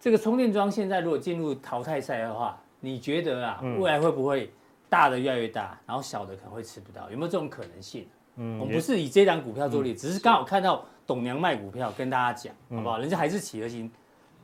[0.00, 4.50] 这个充电桩现在如果进入淘汰赛的话，你觉得啊未来会不会
[4.88, 8.08] 大的越来越大，然后小的可能会吃不到，有没有这种可能性？
[8.36, 12.98] 嗯，我们不是以这档股票做例，只是刚好看到董娘卖股票跟大家讲，好不好？
[13.00, 13.90] 人家还是企鹅型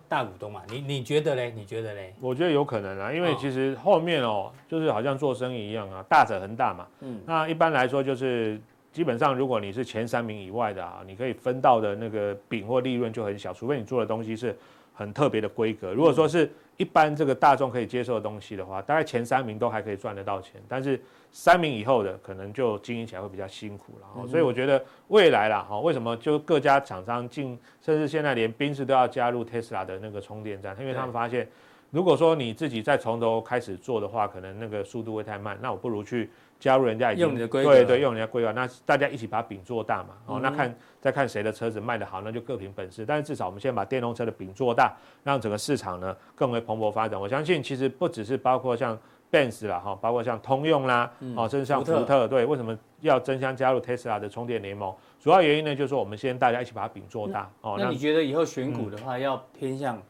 [0.08, 1.52] 大股东嘛，你你觉得嘞？
[1.54, 2.12] 你觉得嘞？
[2.20, 8.60] 我觉得有可能啊，因为其实后面哦，就是好像做生意一样啊，大者恒大嘛，嗯，那一般来说就是。
[8.92, 14.56] 基本上如果你是前三名以外的啊，你可以分到的那个饼或利润就很小，除非你做的东西是
[14.94, 15.92] 很特别的规格。
[15.92, 21.00] 如果说是一般这个大众可以接受的东西的话，大概前三名都还可以赚得到钱，但是
[21.32, 24.06] 三名以后的可能就经营起来会比较辛苦了。
[24.16, 31.48] 嗯、所以我觉得未来啦，哈，为什么就各家厂商进，甚至现在连宾士都要加入 Tesla 的那个充电站，因为他们发现，
[31.90, 36.30] 如果说你自己再从头开始做的话，可能那个速度会太慢，那我不如去。
[36.58, 40.10] 加入人家已经用你的规格，对对，用人家规格，那大家一起把饼做大嘛。
[40.26, 43.04] 哦，那看再看谁的车子卖得好，那就各凭本事。
[43.04, 47.20] 但是至少我们先把电动车的饼做大，让整个市场呢更为蓬勃发展。
[47.20, 48.98] 我相信其实不只是包括像
[49.30, 54.94] Benz 啦，哈，包括像通用啦，哦，甚至像福特，福特，对，为什么要争相加入 Tesla 的充电联盟？
[55.20, 57.50] 主要原因呢，就是说我们先大家一起把饼做大。
[57.60, 60.00] 哦，那你觉得以后选股的话，要偏向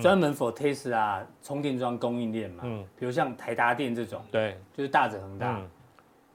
[0.00, 2.62] 专门 for Tesla 充电桩供应链嘛？
[2.64, 5.60] 嗯，比如像台达电这种，对，就是大者恒大。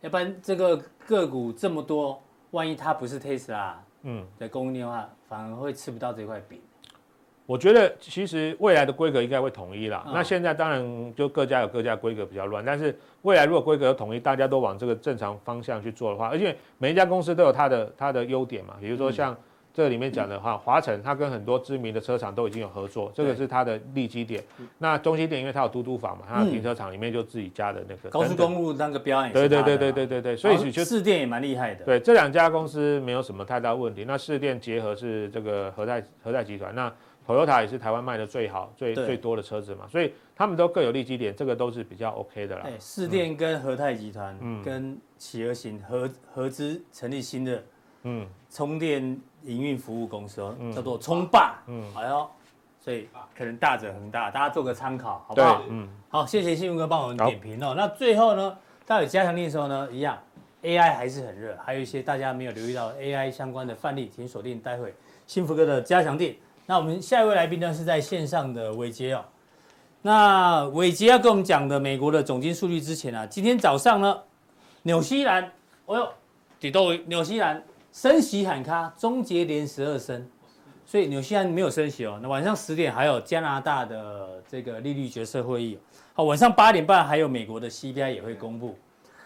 [0.03, 6.59] 要不然这个个股这么多，万一它不是 Tesla 嗯的供应链的话，反而会吃不到这块饼。
[7.45, 10.05] 我觉得其实未来的规格应该会统一啦。
[10.13, 19.33] 那现在当然就各家有各家规格比较乱，但是未来如果规格统一，大家都往这个正常方向去做的话，而且每一家公司都有它的它的优点嘛，比如说像。
[19.73, 24.43] 这里面讲的话，华晨它跟很多知名的车厂都已经有合作，这个是它的利基点。
[24.77, 31.83] 那中兴电因为它有嘟嘟房嘛，它的停车场里面就自己家的那个高速公路那个标也对对对对对对对，所以就士电也蛮厉害的。
[31.85, 34.05] 对，这两家公司没有什么太大问题。
[34.07, 36.93] 那市电结合是这个和泰和泰集团，那
[37.25, 42.61] Toyota 也是台湾卖的最好最最多的车子嘛，所以他们都各有利基点，这个都是比较 OK 的啦。
[42.63, 47.63] 对，市电跟和泰集团跟企鹅型合合资成立新的。
[48.03, 49.01] 嗯，充电
[49.43, 51.55] 营运服务公司哦，叫做充霸。
[51.67, 52.29] 嗯，哎呦，
[52.79, 55.61] 所以可能大者恒大，大家做个参考，好不好？
[55.69, 57.73] 嗯，好，谢谢新闻哥帮我们点评哦。
[57.75, 60.17] 那最后呢，到底加强力的时候呢，一样
[60.63, 64.93] ，AI 还是很热，还有一些大家没有留意到 AI 相关的范例，请锁定待会
[65.25, 66.35] 幸福哥的加强錠。
[66.65, 69.23] 那我们下一位来宾呢是在线上的伟捷哦。
[70.01, 74.19] 那伟杰要跟我们讲的美国的总经数据之前啊，今天早上呢，
[74.81, 75.43] 纽西兰，
[75.85, 76.09] 哎呦，
[76.59, 77.63] 底到纽西兰。
[77.93, 80.27] 升息喊卡，终结连十二升，
[80.83, 82.19] 所以纽西兰没有升息哦。
[82.23, 85.77] 那晚上十点还有加拿大的这个利率决策会议，
[86.15, 88.75] 好，晚上八点半还有美国的 CPI 也会公布。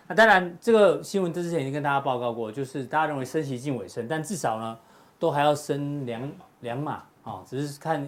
[0.06, 4.78] 那当然，这个新闻之前已经跟大家报告过，就是大家认为升息近尾声，但至少呢
[5.18, 8.06] 都还要升两两码啊，只是看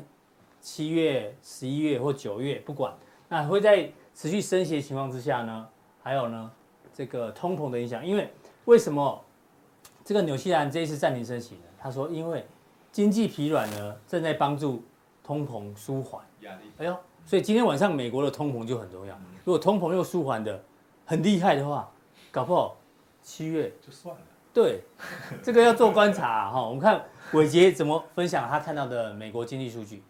[0.59, 2.93] 七月、十一月或九月不管。
[3.29, 5.65] 那会在持续升息的情况之下呢，
[6.03, 6.51] 还有呢
[6.93, 8.29] 这个通膨的影响，因为
[8.65, 9.23] 为什么？
[10.09, 12.43] 这个纽西兰这一次暂停升息呢，他说因为
[12.91, 14.83] 经济疲软呢，正在帮助
[15.23, 16.25] 通膨舒缓。
[16.79, 19.15] 哎呦，所以今天晚上美国的通膨就很重要。
[19.45, 20.63] 如果通膨又舒缓的
[21.05, 21.87] 很厉害的话，
[22.31, 22.75] 搞不好
[23.21, 24.21] 七月就算了。
[24.51, 24.81] 对，
[25.43, 26.59] 这个要做观察哈。
[26.59, 30.01] 我们看伟杰怎么分享他看到的美国经济数据。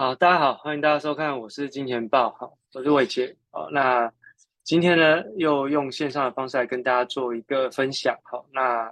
[0.00, 4.10] 好，大家好，欢迎大家收看，我是金钱豹，好，我是伟杰，好，那
[4.64, 8.90] 今天呢，又用线上的方式来跟大家做一个分享，好，那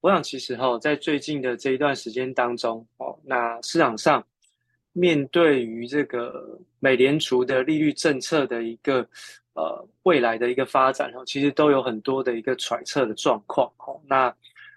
[0.00, 4.26] 我想其实哈，在最近的这一段时间当中，哦，那市场上
[4.94, 9.06] 面对于这个美联储的利率政策的一个
[9.52, 14.34] 呃未来的一个发展，哈，其实都有很多的一个揣测的状况，哦，那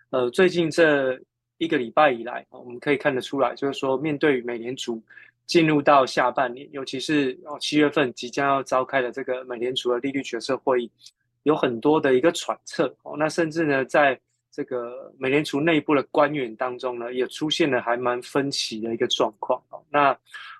[0.09, 1.17] 呃最近这
[1.57, 5.01] 一个礼拜以来，我们可以看得出来，就是说面对美联储。
[5.49, 10.91] 进入到下半年，尤其是哦七月份即将要召开的这个美联储的利率决策会议，
[11.41, 13.15] 有很多的一个揣测哦。
[13.17, 14.17] 那甚至呢，在
[14.51, 19.81] 这个美联储内部的官员当中呢，也出现了还蛮分歧的一个状况哦。
[19.89, 20.15] 那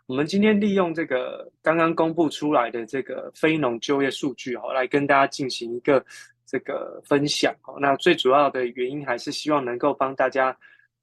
[0.07, 6.03] 我们今天利用这个刚刚公布出来的这个非农就业数据哦，来跟大家进行一个
[6.47, 7.77] 这个分享哦。
[7.79, 10.57] 那最主要的原因还是希望能够帮大家。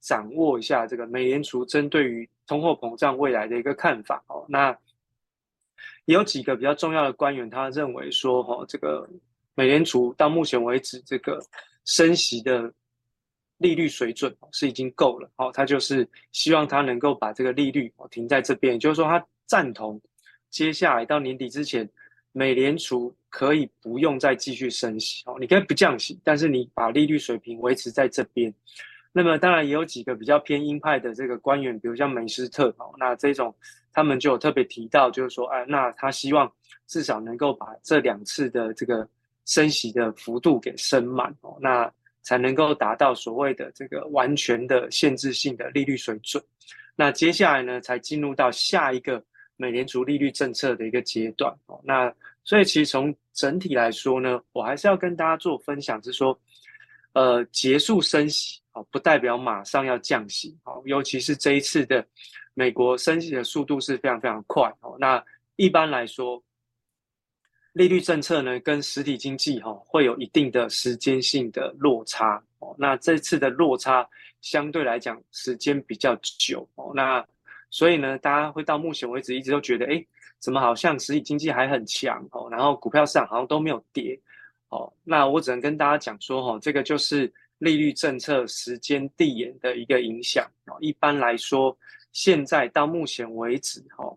[0.06, 4.46] 掌握一下这个美联储针对于通货膨胀未来的一个看法哦。
[4.48, 4.76] 那
[6.04, 9.04] 有几个比较重要的官员，他认为说，哈，这个
[9.56, 11.44] 美联储到目前为止这个
[11.84, 12.72] 升息的
[13.56, 20.00] 利率水准是已经够了，哦，他就是希望他能够把这个利率停在这边，就是说，他赞同
[20.50, 21.88] 接下来到年底之前，
[22.30, 28.54] 美联储可以不用再继续升息哦，你可以不降息，但是你把利率水平维持在这边。
[29.16, 33.54] 那么当然也有几个比较偏鹰派的这个官员，比如像梅斯特哦，那这种
[33.90, 36.52] 他们就有特别提到，就是说，哎，那他希望
[36.86, 39.08] 至少能够把这两次的这个
[39.46, 41.90] 升息的幅度给升满哦，那
[42.20, 46.44] 才能够达到所谓的这个完全的限制性的利率水准。
[46.94, 49.24] 那接下来呢，才进入到下一个
[49.56, 51.80] 美联储利率政策的一个阶段哦。
[51.82, 52.12] 那
[52.44, 56.38] 所以其实从整体来说呢，我还是要跟大家做分享，是说，
[57.16, 60.82] 呃，结束升息哦，不代表马上要降息哦。
[60.84, 62.06] 尤其是这一次的
[62.52, 64.96] 美国升息的速度是非常非常快哦。
[64.98, 65.24] 那
[65.56, 66.42] 一般来说，
[67.72, 72.76] 利率政策呢跟实体经济哈会有一定的时间性的落差哦。
[72.78, 74.06] 那这次的落差。
[74.42, 77.26] 相对来讲，时间比较久哦，那
[77.68, 80.06] 所以呢，大家会到目前为止一直都觉得，哎，
[80.38, 84.16] 怎么好像实体经济还很强哦，然后股票市场好像都没有跌
[84.68, 84.92] 哦。
[85.04, 90.76] 那我只能跟大家讲说，哈，这个就是利率政策时间递延的一个影响哦。
[90.80, 91.76] 一般来说，
[92.12, 94.16] 现在到目前为止，哈，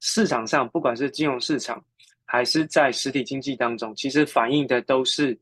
[0.00, 1.84] 市场上不管是金融市场
[2.24, 5.38] 还是在实体经济当中，其实反映的都是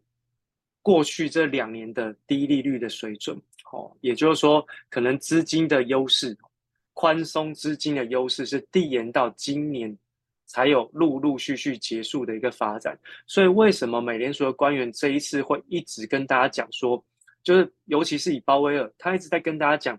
[0.83, 3.41] 过去这两年的低利率的水准。
[3.71, 6.35] 哦，也就是说，可能资金的优势，
[6.95, 9.95] 宽松资金的优势是递延到今年
[10.49, 12.99] 才有陆陆续续结束的一个发展。
[13.29, 17.01] 所以，为什么美联储的官员这一次会一直跟大家讲说，
[17.45, 19.97] 就是尤其是以鲍威尔，他一直在跟大家讲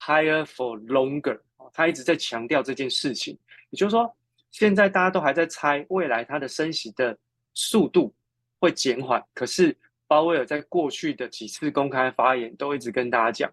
[0.00, 1.38] higher for longer，
[1.74, 3.38] 他一直在强调这件事情。
[3.68, 4.10] 也就是说，
[4.50, 7.14] 现在大家都还在猜未来它的升息的
[7.52, 8.14] 速度
[8.58, 9.76] 会减缓，可是。
[10.06, 13.50] 鲍威尔在过去的几次公开发言都一直跟大家讲，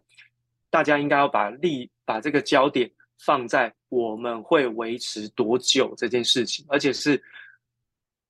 [0.69, 2.91] 大家应该要把利把这个焦点
[3.23, 7.21] 放在我们会维持多久这件事情，而且是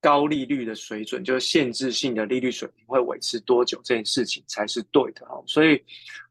[0.02, 5.42] 高利率的水准，就是限制性的利率水平会维持多久这件事情才是对的哈。
[5.48, 5.82] 所以，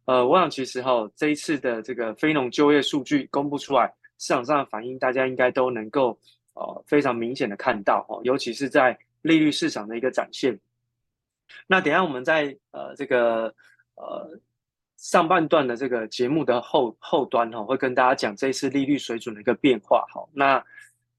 [0.04, 3.86] 呃，我想其实哈这一次的这个非农就业数据公布出来，
[4.18, 6.18] 市场上的反应大家应该都能够
[6.54, 10.58] 呃非常明显的看到哈，尤其是在利率市场的一个展现。
[11.66, 13.54] 那等下我们在呃这个
[13.94, 14.38] 呃
[15.00, 20.22] 上半段的这个节目的后后端哈，会跟大家讲这一次利率水准的一个变化哈。
[20.30, 20.62] 那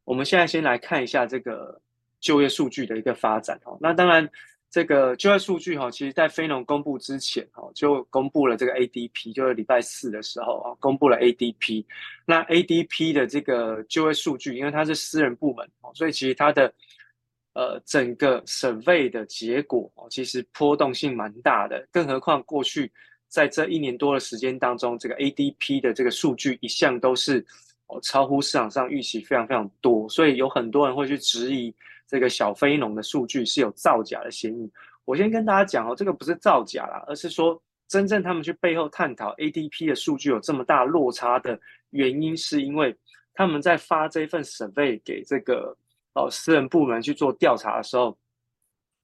[0.04, 1.82] 我们现在先来看一下这个
[2.20, 3.76] 就业数据的一个发展哈。
[3.82, 4.30] 那当然
[4.70, 11.84] 这个就业数据哈，其实在非农公布之前哈，就公布了这个 ADP，就是礼拜四的时候啊，公布了 ADP。
[12.24, 16.72] 那 ADP 的这个就业数据，因为它是私人部门，所以其实它的
[17.54, 22.92] 呃，整个 survey 的结果哦，其实波动性蛮大的，更何况过去
[23.32, 27.44] 在这一年多的时间当中，这个 ADP 的这个数据一向都是
[27.88, 31.74] 哦超乎市场上预期非常非常多，所以有很多人会去质疑
[32.06, 34.70] 这个小非农的数据是有造假的嫌疑。
[35.06, 41.58] 我先跟大家讲哦，这个不是造假啦，而是说真正他们去背后探讨 ADP 的数据有这么大落差的
[41.92, 42.94] 原因，是因为
[43.34, 45.76] 他们在发这份 survey 给这个。
[46.14, 48.18] 哦，私人部门去做调查的时候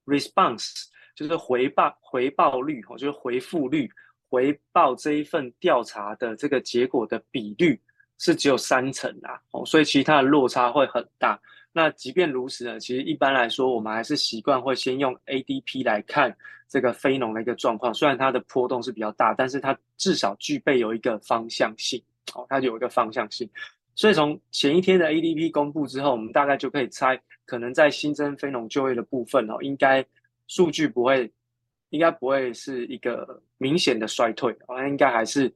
[0.07, 3.89] ，response 就是回报回报率哦，就是回复率，
[4.29, 7.79] 回报这一份调查的这个结果的比率
[8.17, 11.39] 是只有三成啊，哦，所以其他的落差会很大。
[11.71, 16.35] 那即便如此呢，其实一般来说，我们还是习惯会先用 ADP 来看
[16.67, 22.01] 这个非农的一个状况，虽然它的波动是比较大，但是它至少具备有一个方向性，
[22.33, 23.47] 哦，它有一个方向性。
[23.93, 30.03] 所以从前一天的 ADP 公布之后，我们大概就可以猜，可能在新增非农就业的部分哦，应该
[30.47, 31.31] 数据不会，
[31.89, 35.53] 应该不会是一个明显的衰退，好像应该还是，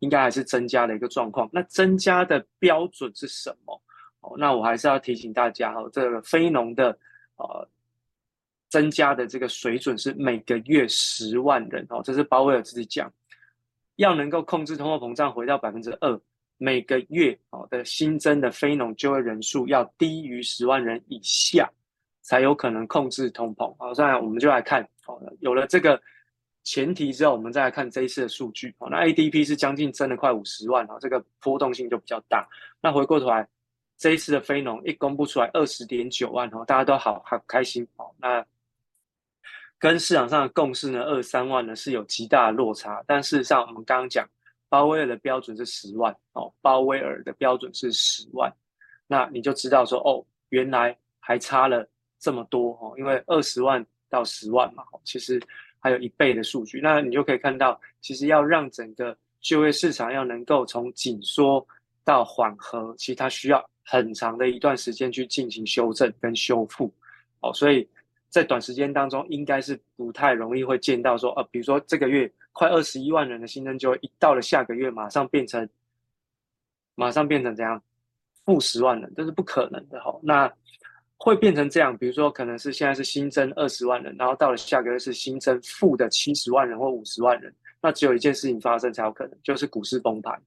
[0.00, 1.48] 应该还是增加的一个状况。
[1.52, 3.80] 那增加的标准是什么？
[4.20, 6.90] 哦，那我还是要提醒大家哈，这个非农的
[7.36, 7.68] 呃
[8.68, 13.10] 增加的这个水准是每个月十万人哦，这是鲍威尔自己讲，
[13.96, 16.20] 要能够控制通货膨胀回到百分之二。
[16.62, 21.66] 每个月哦的新增的非农就业人数要低于十万人以下，
[22.20, 23.74] 才有可能控制通膨。
[23.78, 24.86] 好，现在我们就来看，
[25.40, 26.00] 有了这个
[26.62, 28.74] 前提之后，我们再来看这一次的数据。
[28.78, 32.46] 好，那 ADP 是将近增了快五十万，哈，这个波动性就比较大。
[32.82, 33.48] 那回过头来，
[33.96, 37.86] 这一次的非农一公布出来二十点九万，哦，大家都好好开心。
[37.96, 38.44] 哦，那
[39.78, 43.02] 跟市场上的共识呢，二三万呢是有极大的落差。
[43.06, 44.28] 但事实上，我们刚刚讲。
[44.70, 48.48] 鲍威尔的标准是十万哦，鲍威尔的标准是十万，
[49.08, 51.84] 那你就知道说哦，原来还差了
[52.20, 55.40] 这么多哦，因为二十万到十万嘛，其实
[55.78, 61.66] 还有一倍的数据，那你就可以看到，其实要让整个就业市场要能够从紧缩
[62.04, 66.92] 到缓和，其实它需要很长的一段时间去进行修正跟修复
[67.40, 67.88] 哦，所以
[68.28, 75.68] 在短时间当中应该是不太容易会见到说，呃，比如说这个月快二十一万人的新增就一到了下个月马上变成，
[76.94, 77.82] 马上变成怎样
[78.44, 80.18] 负十万人，这是不可能的哈。
[80.22, 80.52] 那
[81.22, 90.40] 会变成这样，比如说可能是现在是新增二十万人，然后到了下个月是新增负的七十万人或五十万人，那只有一件事情发生才有可能，就是股市崩盘。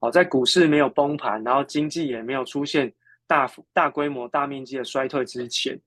[0.00, 2.92] 好，在股市没有崩盘，然后经济也没有出现
[3.28, 5.78] 大、大规模、大面积的衰退之前，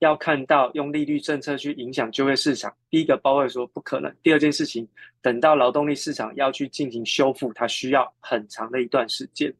[0.00, 4.14] 要看到用利率政策去影响就业市场，第一个鲍威尔说不可能。
[4.22, 4.86] 第二件事情，
[5.22, 9.50] 等到劳动力市场要去进行修复，它需要很长的一段时间。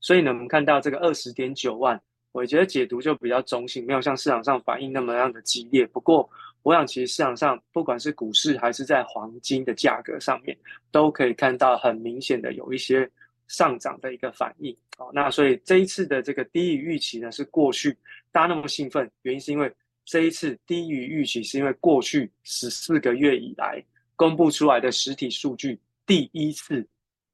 [0.00, 2.00] 所以呢，我们看到这个二十点九万，
[2.32, 5.86] 我觉得解读就比较中性，没有像市场上反应那么样的激烈。
[5.86, 6.28] 不过，
[6.62, 10.56] 我想其实市场上不管是股市还是在黄金的价格上面，
[10.90, 13.08] 都可以看到很明显的有一些。
[13.48, 17.94] 上涨的一个反应，好，那所以这一次的这个低于预期呢，是过去
[18.30, 19.70] 大家那么兴奋，原因是因为
[20.06, 23.84] 这一次低于预期，是因为过去十四个月以来
[24.16, 26.86] 公布出来的实体数据第一次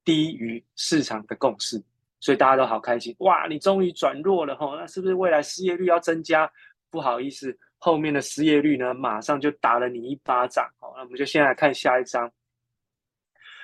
[0.04, 1.80] 低于市场的共识，
[2.20, 6.50] 所以大家都好开心，哇，你终于转弱了吼，那是不是未来失业率要增加？
[6.90, 12.30] 不好意思，后面的失业率呢，马上就打了你一巴掌，好，那我们就先来看下一张。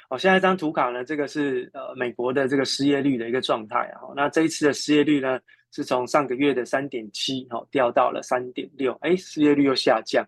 [0.08, 4.02] 好，下一张图卡呢，这个是呃美国的这个失业率的一个状态啊。
[4.14, 5.40] 那这一次的失业率呢，
[5.72, 10.22] 是从上个月的三点七，好掉到了三点六，哎，失业率又下降。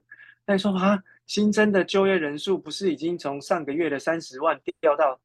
[0.47, 5.21] 那你说啊，新增的就业人数不是已经从上个月的三十万掉到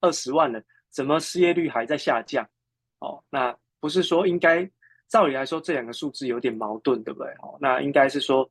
[0.00, 0.62] 二十万了，
[0.96, 2.42] 怎么失业率还在下降？
[3.00, 4.66] 哦，那不是说应该
[5.08, 7.28] 照理来说这两个数字有点矛盾，对不对？
[7.42, 8.48] 哦，那应该是说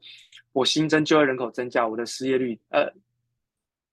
[0.52, 2.88] 我新增就业人口增加，我的失业率呃。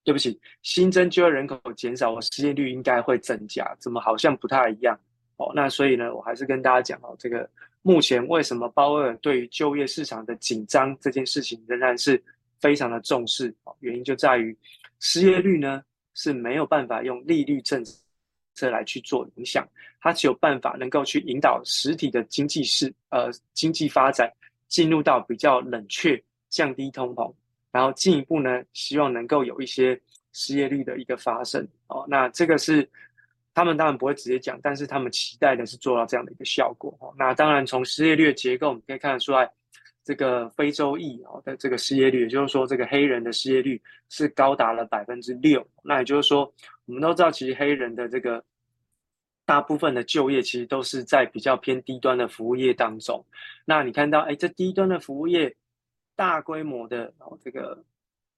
[0.05, 4.98] 对不起，新增就业人口减少，我失业率应该会增加，怎么好像不太一样？
[5.36, 7.48] 哦，那所以呢，我还是跟大家讲哦，这个
[7.82, 12.20] 目前为什么鲍威尔对于就业市场的紧张这件事情仍然是
[12.59, 13.55] 非常的重视？
[13.62, 14.59] 哦，原因就在于
[14.98, 15.84] 失业率呢
[16.14, 17.80] 是没有办法用利率政
[18.55, 19.66] 策来去做影响，
[20.00, 24.32] 它只有办法能够去引导实体的经济市呃经济发展
[24.68, 27.32] 进入到比较冷却，降低通膨。
[27.70, 29.98] 然后进一步呢，希望能够有一些
[30.32, 32.05] 失业率的一个发生哦。
[32.07, 32.86] 那这个是
[33.55, 37.14] 他们当然不会直接讲，但是他们期待的是做到这样的一个效果哦。
[37.16, 39.50] 那当然从失业率的结构，我们可以看得出来，
[40.05, 43.80] 这个非洲裔哦的这个失业率，也就是说这个黑人的失业率
[44.11, 45.66] 是高达了百分之六。
[45.82, 46.53] 那也就是说，
[46.93, 48.45] 我们都知道，其实黑人的这个
[49.45, 53.24] 大部分的就业其实都是在比较偏低端的服务业当中。
[53.64, 55.55] 那你看到，哎，这低端的服务业。
[56.14, 57.82] 大规模的哦，这个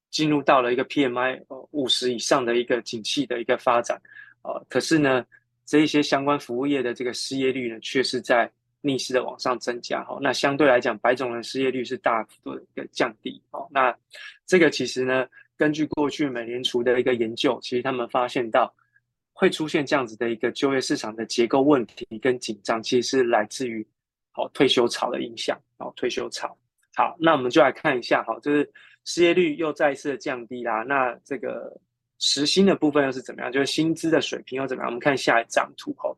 [0.09, 4.01] 进入到了一个 PMI 哦五十以上的一个景气的一个发展，
[4.43, 5.27] 呃，可是呢，
[5.67, 8.51] 这一些相关服务业的这个失业率呢，却是在
[8.81, 10.17] 逆势的往上增加哈。
[10.23, 13.69] 那相对来讲，白种人失业率是大幅度的一个降低哦。
[13.73, 13.95] 那
[14.47, 15.27] 这个其实呢，
[15.57, 18.75] 根据过去美联储的一个研究，其实他们发现到
[19.33, 23.87] 会出现这样子的一个就业市场的结构问题跟紧张，其实是来自于
[24.35, 26.57] 哦退休潮的影响哦退休潮。
[26.97, 28.71] 好，那我们就来看一下，好，就是
[29.05, 30.83] 失业率又再次的降低啦。
[30.83, 31.77] 那这个
[32.19, 33.51] 时薪的部分又是怎么样？
[33.51, 34.89] 就是薪资的水平又怎么样？
[34.89, 36.17] 我们看下一张图吼。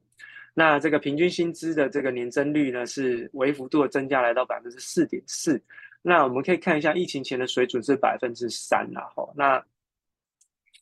[0.53, 5.63] 那这个平均薪资的这个年增率呢，是微幅度的增加，来到百分之四点四。
[6.09, 9.11] 那我们可以看一下，疫情前的水准是百分之三啦。
[9.17, 9.61] 吼，那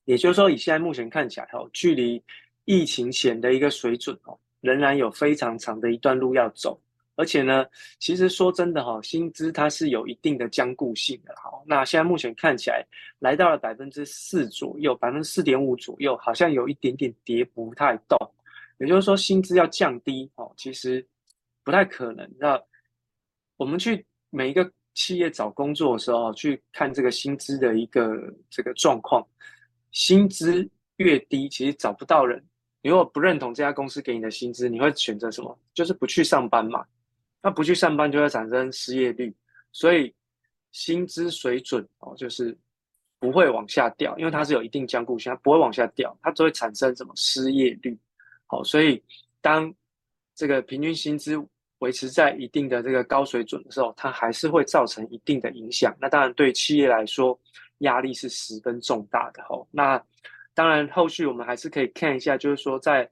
[0.04, 2.22] 也就是说，以现在目前看起来，吼，距离
[2.66, 6.78] 疫情前的一个水准哦，仍然有非常长的一段路要走。
[7.16, 7.64] 而且呢，
[7.98, 11.34] 其实说真的哈，薪资它是有一定的僵固性的。
[11.42, 12.84] 好，那现在目前看起来
[13.18, 18.18] 来到了百分之四左右，百分之四点五左右，好像有一点点跌不太动。
[18.76, 21.02] 也就是说，薪资要降低哦，其实
[21.62, 22.30] 不太可能。
[22.38, 22.60] 那
[23.56, 29.26] 我们去每一个企业找工作的时候，去看这个薪资的一个这个状况，
[29.90, 32.42] 薪资越低，其实找不到人。
[32.80, 35.58] 你如果不认同这家公司给你的薪资，你会选择什么？
[35.72, 36.84] 就是不去上班嘛。
[37.42, 39.34] 那不去上班就会产生失业率，
[39.70, 40.14] 所以
[40.72, 42.56] 薪资水准哦，就是
[43.18, 47.98] 不会往下掉，因为它是有一定僵固性，它不会往下掉，它只会产生什么失业率。
[48.46, 49.02] 好，所以
[49.40, 49.74] 当
[50.34, 51.36] 这个平均薪资
[51.84, 55.94] 维持在一定的这个高水准的时候，它还是会造成一定的影响。
[56.00, 57.38] 那当然对企业来说
[57.78, 59.44] 压力是十分重大的。
[59.44, 60.02] 吼，那
[60.54, 63.06] 当然后续我们还是可以看一下，就是说在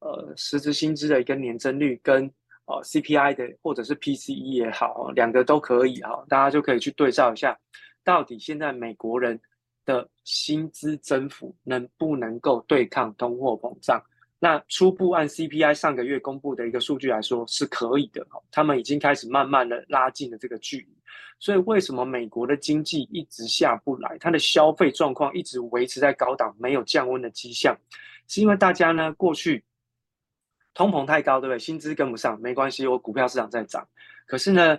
[0.00, 2.26] 呃实质薪资的一个年增率跟
[2.64, 7.56] 哦，CPI 的或者是 PCE 也好，两个都可以哈，大家就可以去对照一下，
[8.02, 9.40] 到底现在美国人
[9.84, 14.02] 的薪资增幅能不能够对抗通货膨胀？
[14.38, 20.88] 那初步按 CPI 上个月公布的一个数据来说是可以的，哦，他们已经开始慢慢的拉近了这个距离。
[21.38, 24.16] 所以为什么美国的经济一直下不来？
[24.18, 27.76] 它的消费状况一直维持在高档，没有降温的迹象，
[28.26, 29.62] 是因为大家呢过去
[30.72, 31.58] 通膨太高，对不对？
[31.58, 33.86] 薪资跟不上，没关系，我股票市场在涨。
[34.26, 34.78] 可是呢，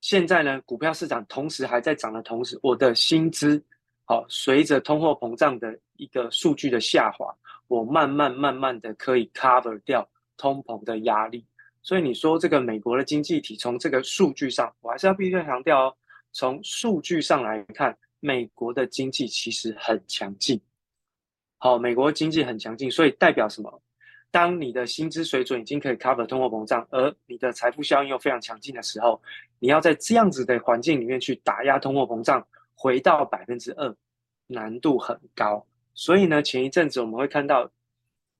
[0.00, 3.62] 现在呢，股票市场同时还在涨的同时，我的薪资
[4.04, 7.34] 好，随着通货膨胀的一个数据的下滑，
[7.72, 10.06] 我慢慢慢慢的可以 cover 掉
[10.36, 11.42] 通膨的压力。
[11.82, 15.96] 所以你说这个美国的经济体从这个数据上，我还是要必须强调哦，
[16.32, 20.60] 从数据上来看，美国的经济其实很强劲。
[21.56, 23.82] 好，美国经济很强劲，所以代表什么？
[24.30, 29.18] 当你的薪资水准已经可以 cover 通货膨胀，而你的财富效应又非常强劲的时候，
[29.58, 33.96] 你要在这样子的环境里面去打压通货膨胀，回到百分之二，
[34.46, 35.66] 难度很高。
[35.94, 37.70] 所以呢，前一阵子我们会看到。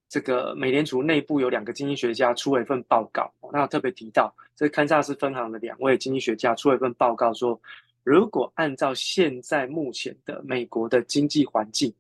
[0.09, 7.59] 这个美联储内部有两个经济学家出了一份报告，那特别提到，这堪萨斯分行的两位经济学家出了一份报告说，
[8.05, 11.91] 如果按照现在目前的美国的经济环境，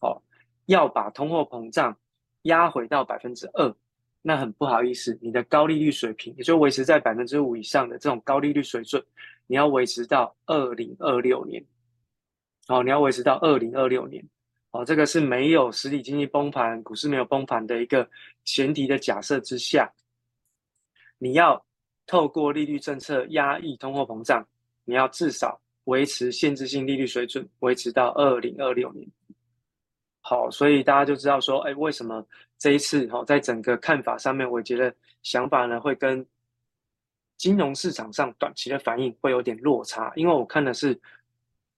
[0.00, 0.20] 哦，
[0.64, 1.96] 要把通货膨胀
[2.42, 3.72] 压回到百分之二，
[4.22, 9.00] 那很不好意思，你的高利率水平也就维持在百分之五以上的这种高利率水准，
[9.46, 11.64] 你要维持到二零二六年，
[12.66, 14.28] 哦，你要维持到二零二六年。
[14.76, 18.06] 哦，这个是没有实体经济崩盘、股市没有崩盘的一个
[18.44, 19.90] 前提的假设之下，
[21.16, 21.64] 你要
[22.06, 24.46] 透过利率政策压抑通货膨胀，
[24.84, 29.08] 你要至少维持限制性利率水准，维持到二零二六年。
[30.20, 32.22] 好，所以大家就知道说，哎，为什么
[32.58, 36.26] 这一次哈，在整个看法上面，我觉得想法呢会跟
[37.38, 41.00] 金融市场上短期的反应会有点落差，因为我看的是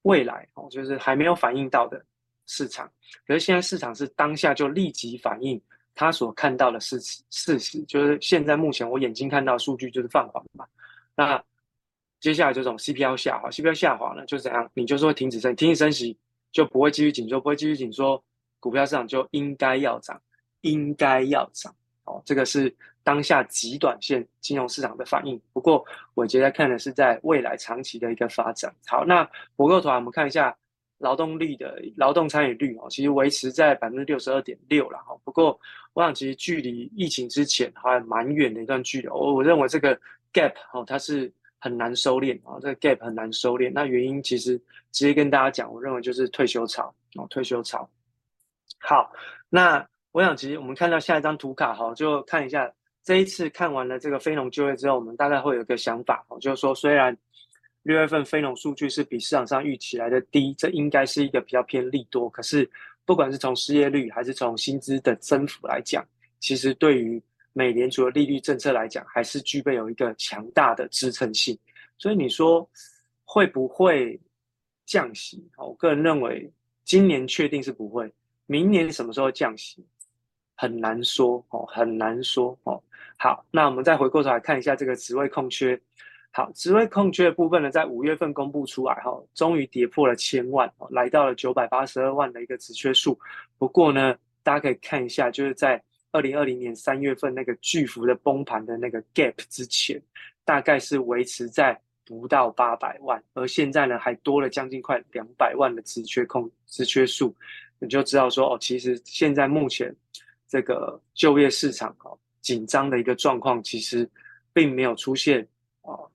[0.02, 2.04] 未来哦，就是还没有反应到的。
[2.48, 2.90] 市场，
[3.26, 5.60] 可是现在市场是当下就立即反映
[5.94, 10.66] 他所看到的事实，事实就是现在目前我眼睛看到数据就是放缓嘛。
[11.14, 11.40] 那
[12.20, 14.68] 接下来这种 CPI 下滑，CPI 下滑呢，就是怎样？
[14.72, 16.16] 你就是会停止升，停止升息
[16.50, 18.20] 就不会继续紧缩，不会继续紧缩，
[18.58, 20.20] 股票市场就应该要涨，
[20.62, 21.74] 应该要涨。
[22.04, 22.74] 哦，这个是
[23.04, 25.38] 当下极短线金融市场的反应。
[25.52, 25.84] 不过
[26.14, 28.74] 我觉得看的是在未来长期的一个发展。
[28.86, 30.56] 好，那博构团我们看一下。
[30.98, 35.16] 劳动力的劳动参与率哦，其实维持在百分之六十二点六了哈。
[35.24, 35.58] 不过，
[35.92, 39.08] 我想其实距离疫情之前还蛮远的一段距离。
[39.08, 39.96] 我我认为这个
[40.32, 43.70] gap 哦，它是很难收敛啊，这个 gap 很难收敛。
[43.72, 44.58] 那原因其实
[44.90, 47.88] 直接跟大家讲，我认为就是退休潮哦，退休潮。
[48.78, 49.12] 好，
[49.48, 52.68] 那我想其实我们看到下一张图卡哈，就看一下
[53.04, 57.16] 这一次看完了这个非农就业之后，我们大概会有一个想法哦，就是说虽然。
[57.88, 62.28] 六月份非农数据是比市场上预期来的低，这应该是一个比较偏利多。
[62.28, 62.70] 可是，
[63.06, 66.06] 不管是从失业率还是从薪资的增幅来讲，
[66.38, 67.18] 其实对于
[67.54, 71.58] 美联储的利率政策来讲，还是具备有一个强大的支撑性。
[71.96, 72.68] 所以你说
[73.24, 74.20] 会不会
[74.84, 75.48] 降息？
[75.56, 76.52] 我个人认为
[76.84, 78.12] 今年确定是不会，
[78.44, 79.82] 明年什么时候降息
[80.56, 82.78] 很难说哦，很难说哦。
[83.16, 85.80] 好，那我们再回过头来看一下这个职位空缺。
[86.38, 93.18] 好，职位空缺的部分呢，在五月份公布出来哈，终于跌破了千万，来到了九百八十二万的一个职缺数。
[93.58, 95.82] 不过呢，大家可以看一下，就是在
[96.12, 100.00] 二零二零年三月份那个巨幅的崩盘的那个 gap 之前，
[100.44, 107.34] 大概是维持在不到八百万，而现在呢，还多了将近快两百万的职缺空职缺数，
[107.80, 109.92] 你就知道说哦，其实现在目前
[110.46, 114.08] 这个就业市场哦紧张的一个状况，其实
[114.52, 115.44] 并没有出现
[115.82, 116.08] 哦。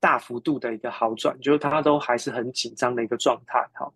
[0.00, 3.64] 大幅度的一个好转，就是它都还是很紧张的一个状态。
[3.72, 3.92] 好，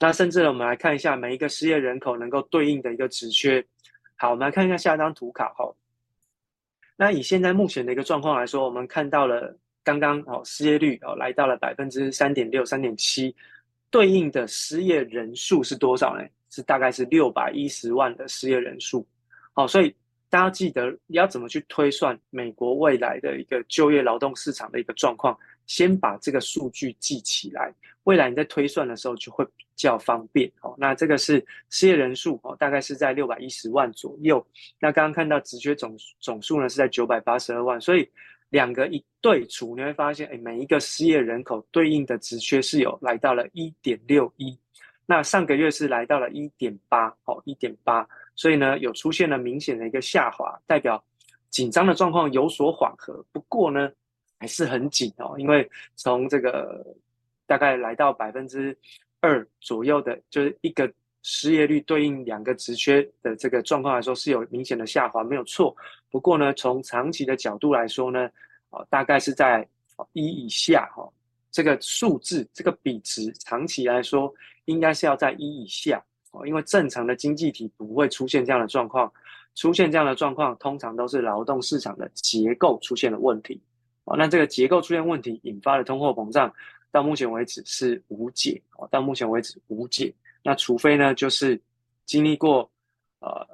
[0.00, 3.64] 那甚至呢，我们来看一下每一个失业人口能够对应的一个职缺。
[4.16, 5.52] 好，我们来看一下下一张图卡。
[5.56, 5.72] 哈，
[6.96, 13.34] 那以现在目前的一个状况来说，我们看到了刚刚哦，失业率哦来到了百分之三点六、三点七，
[13.90, 16.24] 对应的失业人数是多少呢？
[16.50, 19.06] 是大概是六百一十万的失业人数。
[19.52, 19.94] 好，所以。
[20.34, 27.72] 大家记得你要怎么去推算美国未来的一个就业劳动市场的一个状况，先把这个数据记起来，
[28.02, 30.50] 未来你在推算的时候就会比较方便。
[30.62, 34.44] 哦，那这个是失业人数哦，大概是在六百一十万左右。
[34.80, 38.10] 那刚刚看到职缺总总数呢是在九百八十二万，所以
[38.48, 44.58] 两个一对除，你会发现，哎，每一个失业人口对应的职缺是有来到了一点六一，
[45.06, 48.04] 那上个月是来到了一点八，哦，一点八。
[48.36, 51.02] 所以呢，有出现了明显的一个下滑，代表
[51.50, 53.24] 紧张的状况有所缓和。
[53.32, 53.90] 不过呢，
[54.38, 56.84] 还是很紧哦，因为从这个
[57.46, 58.76] 大概来到百分之
[59.20, 65.74] 二左右的，就是一个失业率对应两个职缺的这个状况来说是有明显的下滑，没有错。
[66.10, 68.28] 不过呢，从长期的角度来说呢，
[68.70, 69.66] 哦，大概是在
[70.12, 71.08] 一以下哈，
[71.50, 74.32] 这个数字这个比值长期来说
[74.64, 76.04] 应该是要在一以下
[76.34, 79.10] 哦，因为正常的经济体不会出现这样的状况，
[79.54, 83.60] 出现这样的状况通常都是劳动市场的结构出现了问题。
[84.04, 86.52] 哦，那这个结构出现问题引发的通货膨胀，
[86.90, 90.12] 到目前为止是无解哦，到目前为止无解。
[90.42, 91.58] 那除非呢，就是
[92.04, 92.68] 经历过
[93.20, 93.46] 呃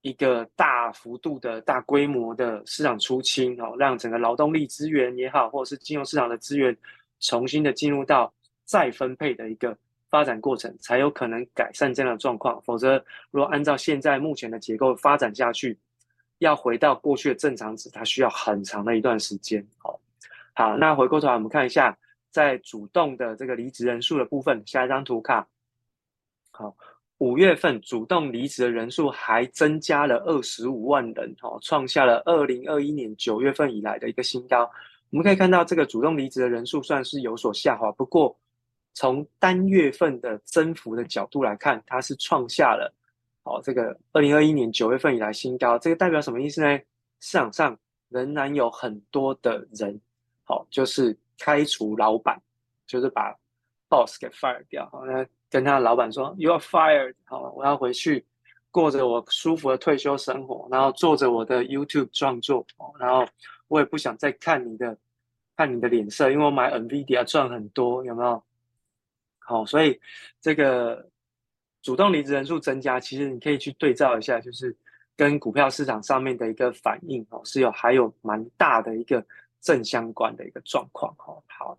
[0.00, 6.76] 一个大幅度的大规模的市场出清哦，让整个劳动力资源也好，或者是金融市场的资源
[7.20, 8.32] 重新的进入到
[8.64, 9.76] 再分配的一个
[10.10, 12.60] 发展过程，才有可能改善这样的状况。
[12.62, 15.78] 否则，如果按照现在目前的结构发展下去，
[16.38, 19.64] 要回到过去的正常值，它需要很长的一段时间。
[19.78, 20.00] 好，
[20.54, 21.96] 好，那回过头来我们看一下，
[22.30, 25.46] 在主动的这个离职人数的部分，下一张图卡。
[26.50, 26.74] 好，
[27.18, 34.68] 五月份主动离职的人数还增加了二十五万人，哦，创下了二零二一年九月份以来的一个新高。
[35.10, 38.36] 我们可以看到，这个主动离职的人数算是有所下滑，不过
[38.92, 42.92] 从单月份的增幅的角度来看，它是创下了。
[43.42, 46.78] 好，这个二零二一年九月份以来新高，这个代表什么意思呢？
[47.20, 47.76] 市场上
[48.08, 49.98] 仍然有很多的人，
[50.44, 52.38] 好，就是开除老板，
[52.86, 53.34] 就是把
[53.88, 54.88] boss 给 fire 掉。
[54.90, 57.14] 好，那跟他的老板说，You are fired。
[57.24, 58.24] 好，我要回去
[58.70, 62.66] 过着我舒服的退休生活，然后做着我的 YouTube 创作，
[62.98, 63.26] 然后
[63.68, 64.96] 我也不想再看你的
[65.56, 68.42] 看你的脸色，因为我买 NVIDIA 赚很多，有没有？
[69.50, 70.00] 好，所以
[70.40, 71.08] 这个。
[71.82, 74.76] 主动离职人数增加，其实你可以去对照一下，就是
[75.16, 79.24] 跟股票市场上面的一个反应哦，是有还有蛮大的一个
[79.62, 81.42] 正相关的一个状况哦。
[81.46, 81.78] 好，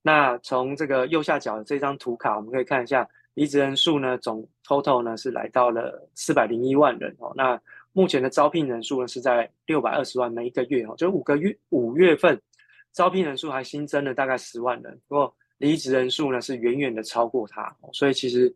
[0.00, 7.30] 那从这个右下角的这张图卡，我们可以看一下离职人数呢，总 total 呢是来到了四百零一万人哦。
[7.36, 7.60] 那
[7.92, 12.40] 目前的招聘人数呢是在六百二十万每一个月哦，就五个月五月份
[12.94, 18.54] 招聘人数还新增了大概十万人，不过离职人数呢是远远的超过它，所以其实。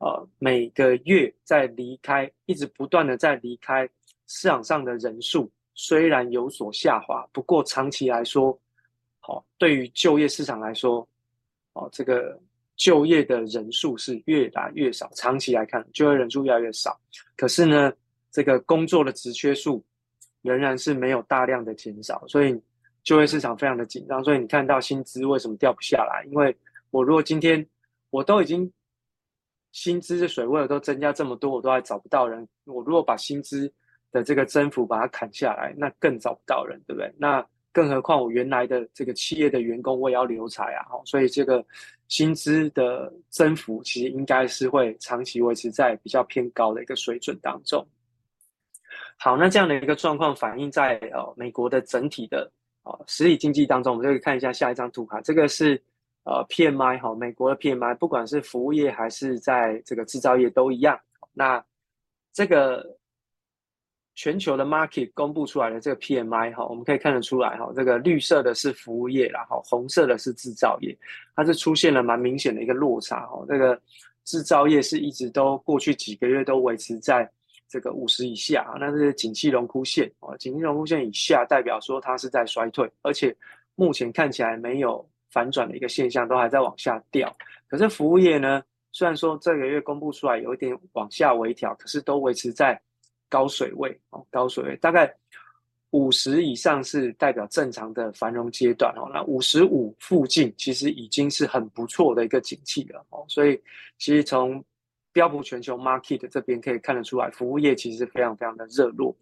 [0.00, 3.84] 呃，每个月在离开，一直不断的在离开
[4.28, 8.56] 市场上的人数，虽然有所下滑，不过长期来说，
[9.18, 11.04] 好，对于就业市场来说，
[11.72, 12.40] 哦，这个
[12.76, 15.10] 就业的人数是越来越少。
[15.16, 16.96] 长期来看，就业人数越来越少，
[17.36, 17.92] 可是呢，
[18.30, 19.84] 这个工作的职缺数
[20.42, 22.56] 仍然是没有大量的减少，所以
[23.08, 24.22] 就业市场非常的紧张。
[24.22, 26.24] 所以你看到薪资为什么掉不下来？
[26.30, 26.54] 因为
[26.90, 27.66] 我如果今天
[28.10, 28.70] 我都已经。
[29.70, 32.48] 薪资的水位都增加这么多，我都还找不到人。
[32.64, 33.70] 我如果把薪资
[34.10, 37.14] 的这个增幅把它砍下来，那更找不到人，对不对？
[37.18, 40.86] 那更何况我原来的这个企业的员工，我也要留才啊。
[41.04, 41.64] 所以这个
[42.08, 47.86] 薪资的增幅其实应该是会长期维持在比较偏高的一个水准当中。
[49.18, 52.50] 好，那这样的一个状况反映在呃美国的整体的
[52.82, 55.82] 哦实体经济当中，我们就可以看一下下一张图卡，这个是。
[56.24, 61.00] 呃，PMI 哈，美国的 PMI 不管是服务业还是在这个制造业都一样。
[61.32, 61.64] 那
[62.34, 62.84] 这个
[64.14, 70.94] 全球的 market 公布出来的这个 PMI 哈，我们可以看得出来哈，这个绿色的是服务业，然后红色的是制造业，
[71.34, 73.42] 它是出现了蛮明显的一个落差哈。
[73.48, 73.80] 这个
[74.24, 77.26] 制造业是一直都过去几个月都维持在
[77.68, 83.36] 这个五十以下，那是景气荣枯线啊，景气荣枯线以下代表说它是在衰退，而且
[83.74, 85.08] 目前看起来没有。
[85.30, 87.36] 反转的一个现象都还在往下掉，
[87.68, 88.62] 可是服务业呢，
[88.92, 92.80] 虽然说这个月公布出来有一点往下微调，可是都维持在
[93.28, 95.14] 高水位哦，高水位大概
[95.90, 103.60] 五十以上是代表正常的繁荣阶段哦，那五十五附近其实已经是很不错的一个景气了哦，所以
[103.98, 104.64] 其实从
[105.18, 109.12] 标普全球 market 这边可以看得出来，服务业其实非常非常的热络。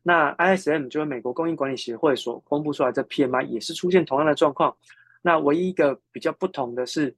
[0.00, 4.76] 那 ISM 就是美国供应管理协会所公布出来的 PMI 也是出现同样的状况。
[5.22, 7.12] 那唯一一个比较不同的是，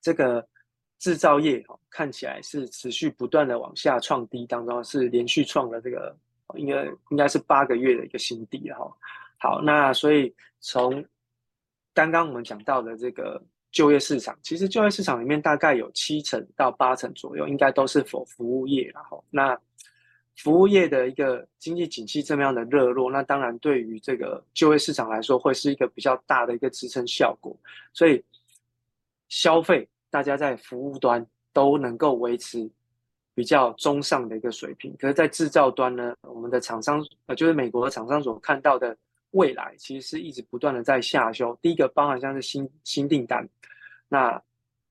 [0.00, 0.44] 这个
[0.98, 6.16] 制造业哈看起来是持续不断的往下创低当中，是连续创了这个
[6.56, 8.92] 应该应该是八个月的一个新低哈。
[9.38, 11.04] 好，那所以从
[11.94, 13.40] 刚刚我们讲到的这个
[13.70, 19.58] 就业市场，其实就业市场里面大概有七成到八成左右，应该都是否服务业然后那。
[20.40, 27.56] 服务业的一个经济景气这么样的热络，那当然对于这个就业市场来说，会是一个比较大的一个支撑效果。
[27.92, 28.24] 所以
[29.28, 32.70] 消费大家在服务端都能够维持
[33.34, 38.96] 比较中上的一个水平，可是，在制造端呢，我们的厂商呃，就是美国的厂商所看到的
[39.32, 41.56] 未来，其实是一直不断的在下修。
[41.60, 43.46] 第一个包含像是新新订单，
[44.08, 44.42] 那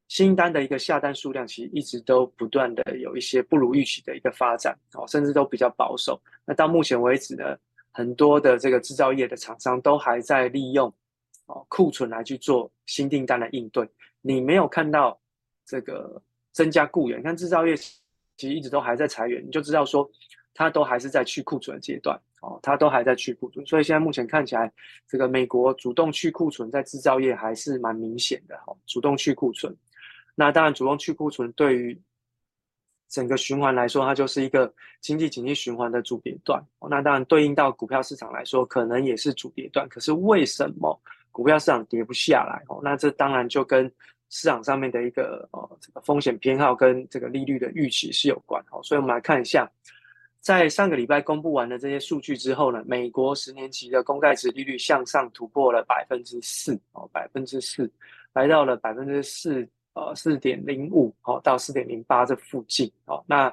[0.07, 6.21] 新单的一个下单数量其实一直都不断的有一些不如预期的一个发展，哦，甚至都比较保守。
[6.45, 7.57] 那到目前为止呢，
[7.91, 10.87] 很多的这个制造业的厂商都还在利用
[11.47, 13.89] 哦库存来去做新订单的应对。
[14.21, 15.19] 你没有看到
[15.65, 16.21] 这个
[16.53, 20.09] 增加雇员，看制造业其实一直都还在裁员，你就知道说
[20.53, 23.65] 它都还是在去库存的阶段，哦，它都还在去库存。
[23.65, 24.71] 所以现在目前看起来，
[25.07, 29.75] 这个美国主动去库存在制造业还是蛮明显的，哈，主动去库存。
[30.35, 31.99] 那当然，主动去库存对于
[33.09, 34.71] 整个循环来说，它就是一个
[35.01, 36.63] 经济景气循环的主跌段。
[36.89, 39.87] 那当然，对应到股票市场来说，可能也是主跌段。
[39.89, 40.99] 可是为什么
[41.31, 42.61] 股票市场跌不下来？
[42.67, 43.91] 哦，那这当然就跟
[44.29, 48.63] 市场上面的一个呃这个风险偏好跟这个利率的预期是有关。
[48.71, 49.67] 哦，所以我们来看一下，
[50.47, 57.91] 在上个礼拜公布完的这些数据之后呢，美国十年期的公债殖利率向上突破了百分之四，哦，百分之四，
[58.31, 59.67] 来到了百分之四。
[59.93, 63.25] 呃，四点零五哦，到四点零八这附近哦。
[63.27, 63.51] 那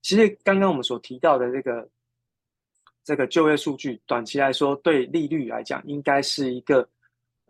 [0.00, 1.86] 其实刚刚我们所提到的这个
[3.04, 6.88] 这个就业数据，短期来说对利率来讲，应该是一个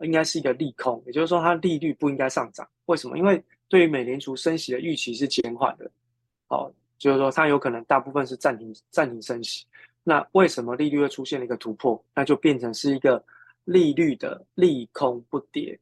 [0.01, 2.67] 应该是一个利空，也就是说它利率不应该上涨。
[2.87, 3.17] 为什么？
[3.17, 5.89] 因为对于美联储升息的预期是减缓的，
[6.49, 6.69] 哦，
[7.03, 9.65] 就是说它有可能大部分是暂停暂停升息。
[10.05, 12.01] 那为什么利率会出现了一个突破？
[12.15, 13.21] 那就变成是一个
[13.65, 15.77] 利率的利空不跌，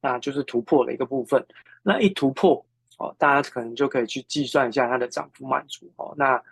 [0.00, 1.44] 那就是突破的一个部分。
[1.80, 2.64] 那一突破
[2.98, 6.12] 哦，大家可能就可以去计算一下它的涨幅满足哦。
[6.16, 6.42] 那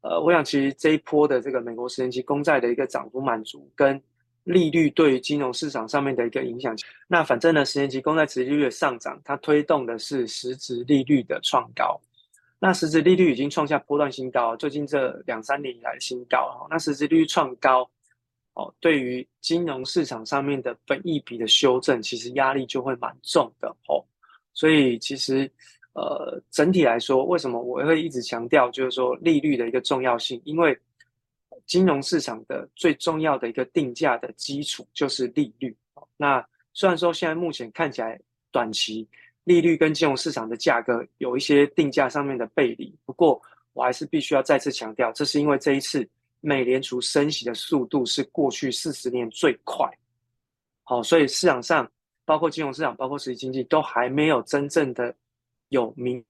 [0.00, 4.00] 呃，我想其实这一波的这个美国十年期公债的一个涨幅满足，跟
[4.44, 6.74] 利率对于金融市场上面的一个影响，
[7.06, 12.00] 那反正呢，十年期公债殖利率的上涨，它推动的是实质利率的创高。
[12.62, 16.66] 那实质利率已经创下波段新高，最近这两三年以来的新高。
[16.70, 17.90] 那实质利率创高
[18.52, 24.04] 哦，对于金融市场上面的本益比的修正，其实压力就会蛮重的哦。
[24.52, 25.50] 所以其实，
[25.94, 30.38] 呃，整体来说，为什么我会一直强调，就是说利率的一个重要性？
[30.44, 30.78] 因为
[31.64, 35.74] 金融市场的最重要的一个定价的基础就是利率。
[36.18, 39.08] 那虽然说现在目前看起来短期
[39.44, 43.40] 利率跟金融市场的价格有一些定价上面的背离，不过
[43.72, 46.08] 我还是必须要再次强调，这是因为这一次
[46.40, 49.88] 美联储升息的速度是过去四十年最快。
[50.84, 51.90] 好，所以市场上。
[52.26, 55.12] 包括金融市场，包括实体经济，都还没有真正的
[55.70, 56.24] 有明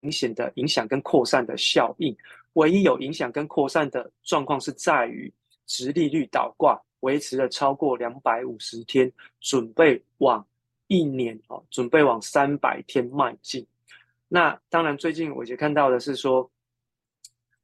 [0.00, 2.16] 明显的影响跟扩散的效应。
[2.54, 5.30] 唯一有影响跟扩散的状况是在于，
[5.66, 10.42] 殖利率倒挂维持了超过两百五十天，准备往
[10.92, 13.66] 一年哦，准备往三百天迈进。
[14.28, 16.50] 那当然，最近我也看到的是说，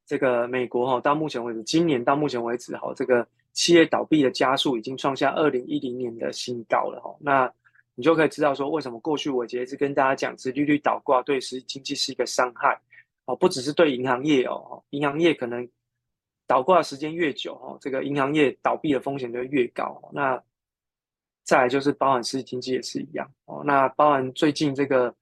[0.06, 3.26] 这个美国哈，到目前为止，今年到目前为止哈，这个。
[3.54, 7.52] 企业倒闭的加速已经创下二零一零年的新高了哈，那
[7.96, 12.80] 你就可以知道说，为什么过去我一直跟大家讲，殖利率倒挂对实体经济是一个伤害
[13.24, 15.68] 哦，不只是对银行业哦，银行业可能
[16.46, 20.00] 倒挂时间越久哦，这个银行业倒闭的风险就越高。
[20.12, 20.40] 那
[21.48, 25.12] 再来就是包含实体经济也是一样哦，那包含最近这个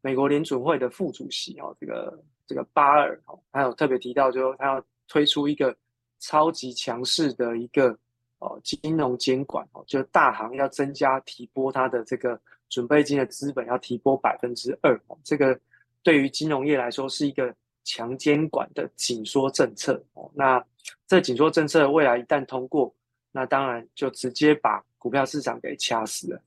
[0.00, 5.74] 美国联准会的副主席哦，这个这个巴尔哦，还有特别提到，就他要推出一个。
[6.18, 7.96] 超级强势的一个
[8.38, 15.56] 哦，金融监管哦，就大行要增加提拨它的这个准备金的资本，要提拨百分之二哦，这个
[16.02, 20.28] 对于金融业来说是一个强监管的紧缩政策哦。
[20.34, 20.64] 那
[21.06, 22.92] 这紧缩政策未来一旦通过，
[23.36, 26.40] 那当然就直接把股票市场给掐死了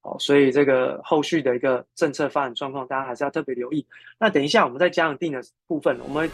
[0.00, 0.16] 哦。
[0.18, 3.86] 所以这个后续的一个政策发展状况，大家还是要特别留意。
[4.18, 6.30] 那等一下我们在加上定的部分，我们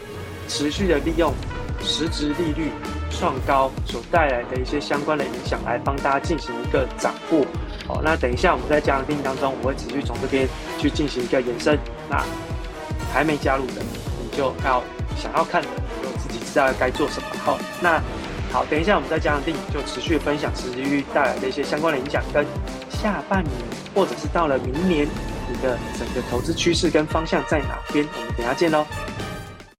[0.47, 1.33] 持续的利用。
[1.79, 2.71] 实质利率
[3.11, 7.45] 创高所带来的一些相关的影响，来帮大家进行一个掌握。
[7.87, 10.49] 好，那等一下我们在加上定当中，我会持续从这边
[10.79, 11.77] 去进行一个延伸。
[12.09, 12.25] 那
[13.13, 13.81] 还没加入的，
[14.19, 14.83] 你就要
[15.15, 17.27] 想要看的，你就自己知道该做什么。
[17.45, 18.01] 好，那
[18.51, 22.45] 好，等一下我们再加上电影就持续分享持续带来的一些相关的影响，跟
[22.89, 23.53] 下半年
[23.93, 25.07] 或者是到了明年，
[25.49, 28.07] 你的整个投资趋势跟方向在哪边？
[28.15, 28.85] 我们等下见喽。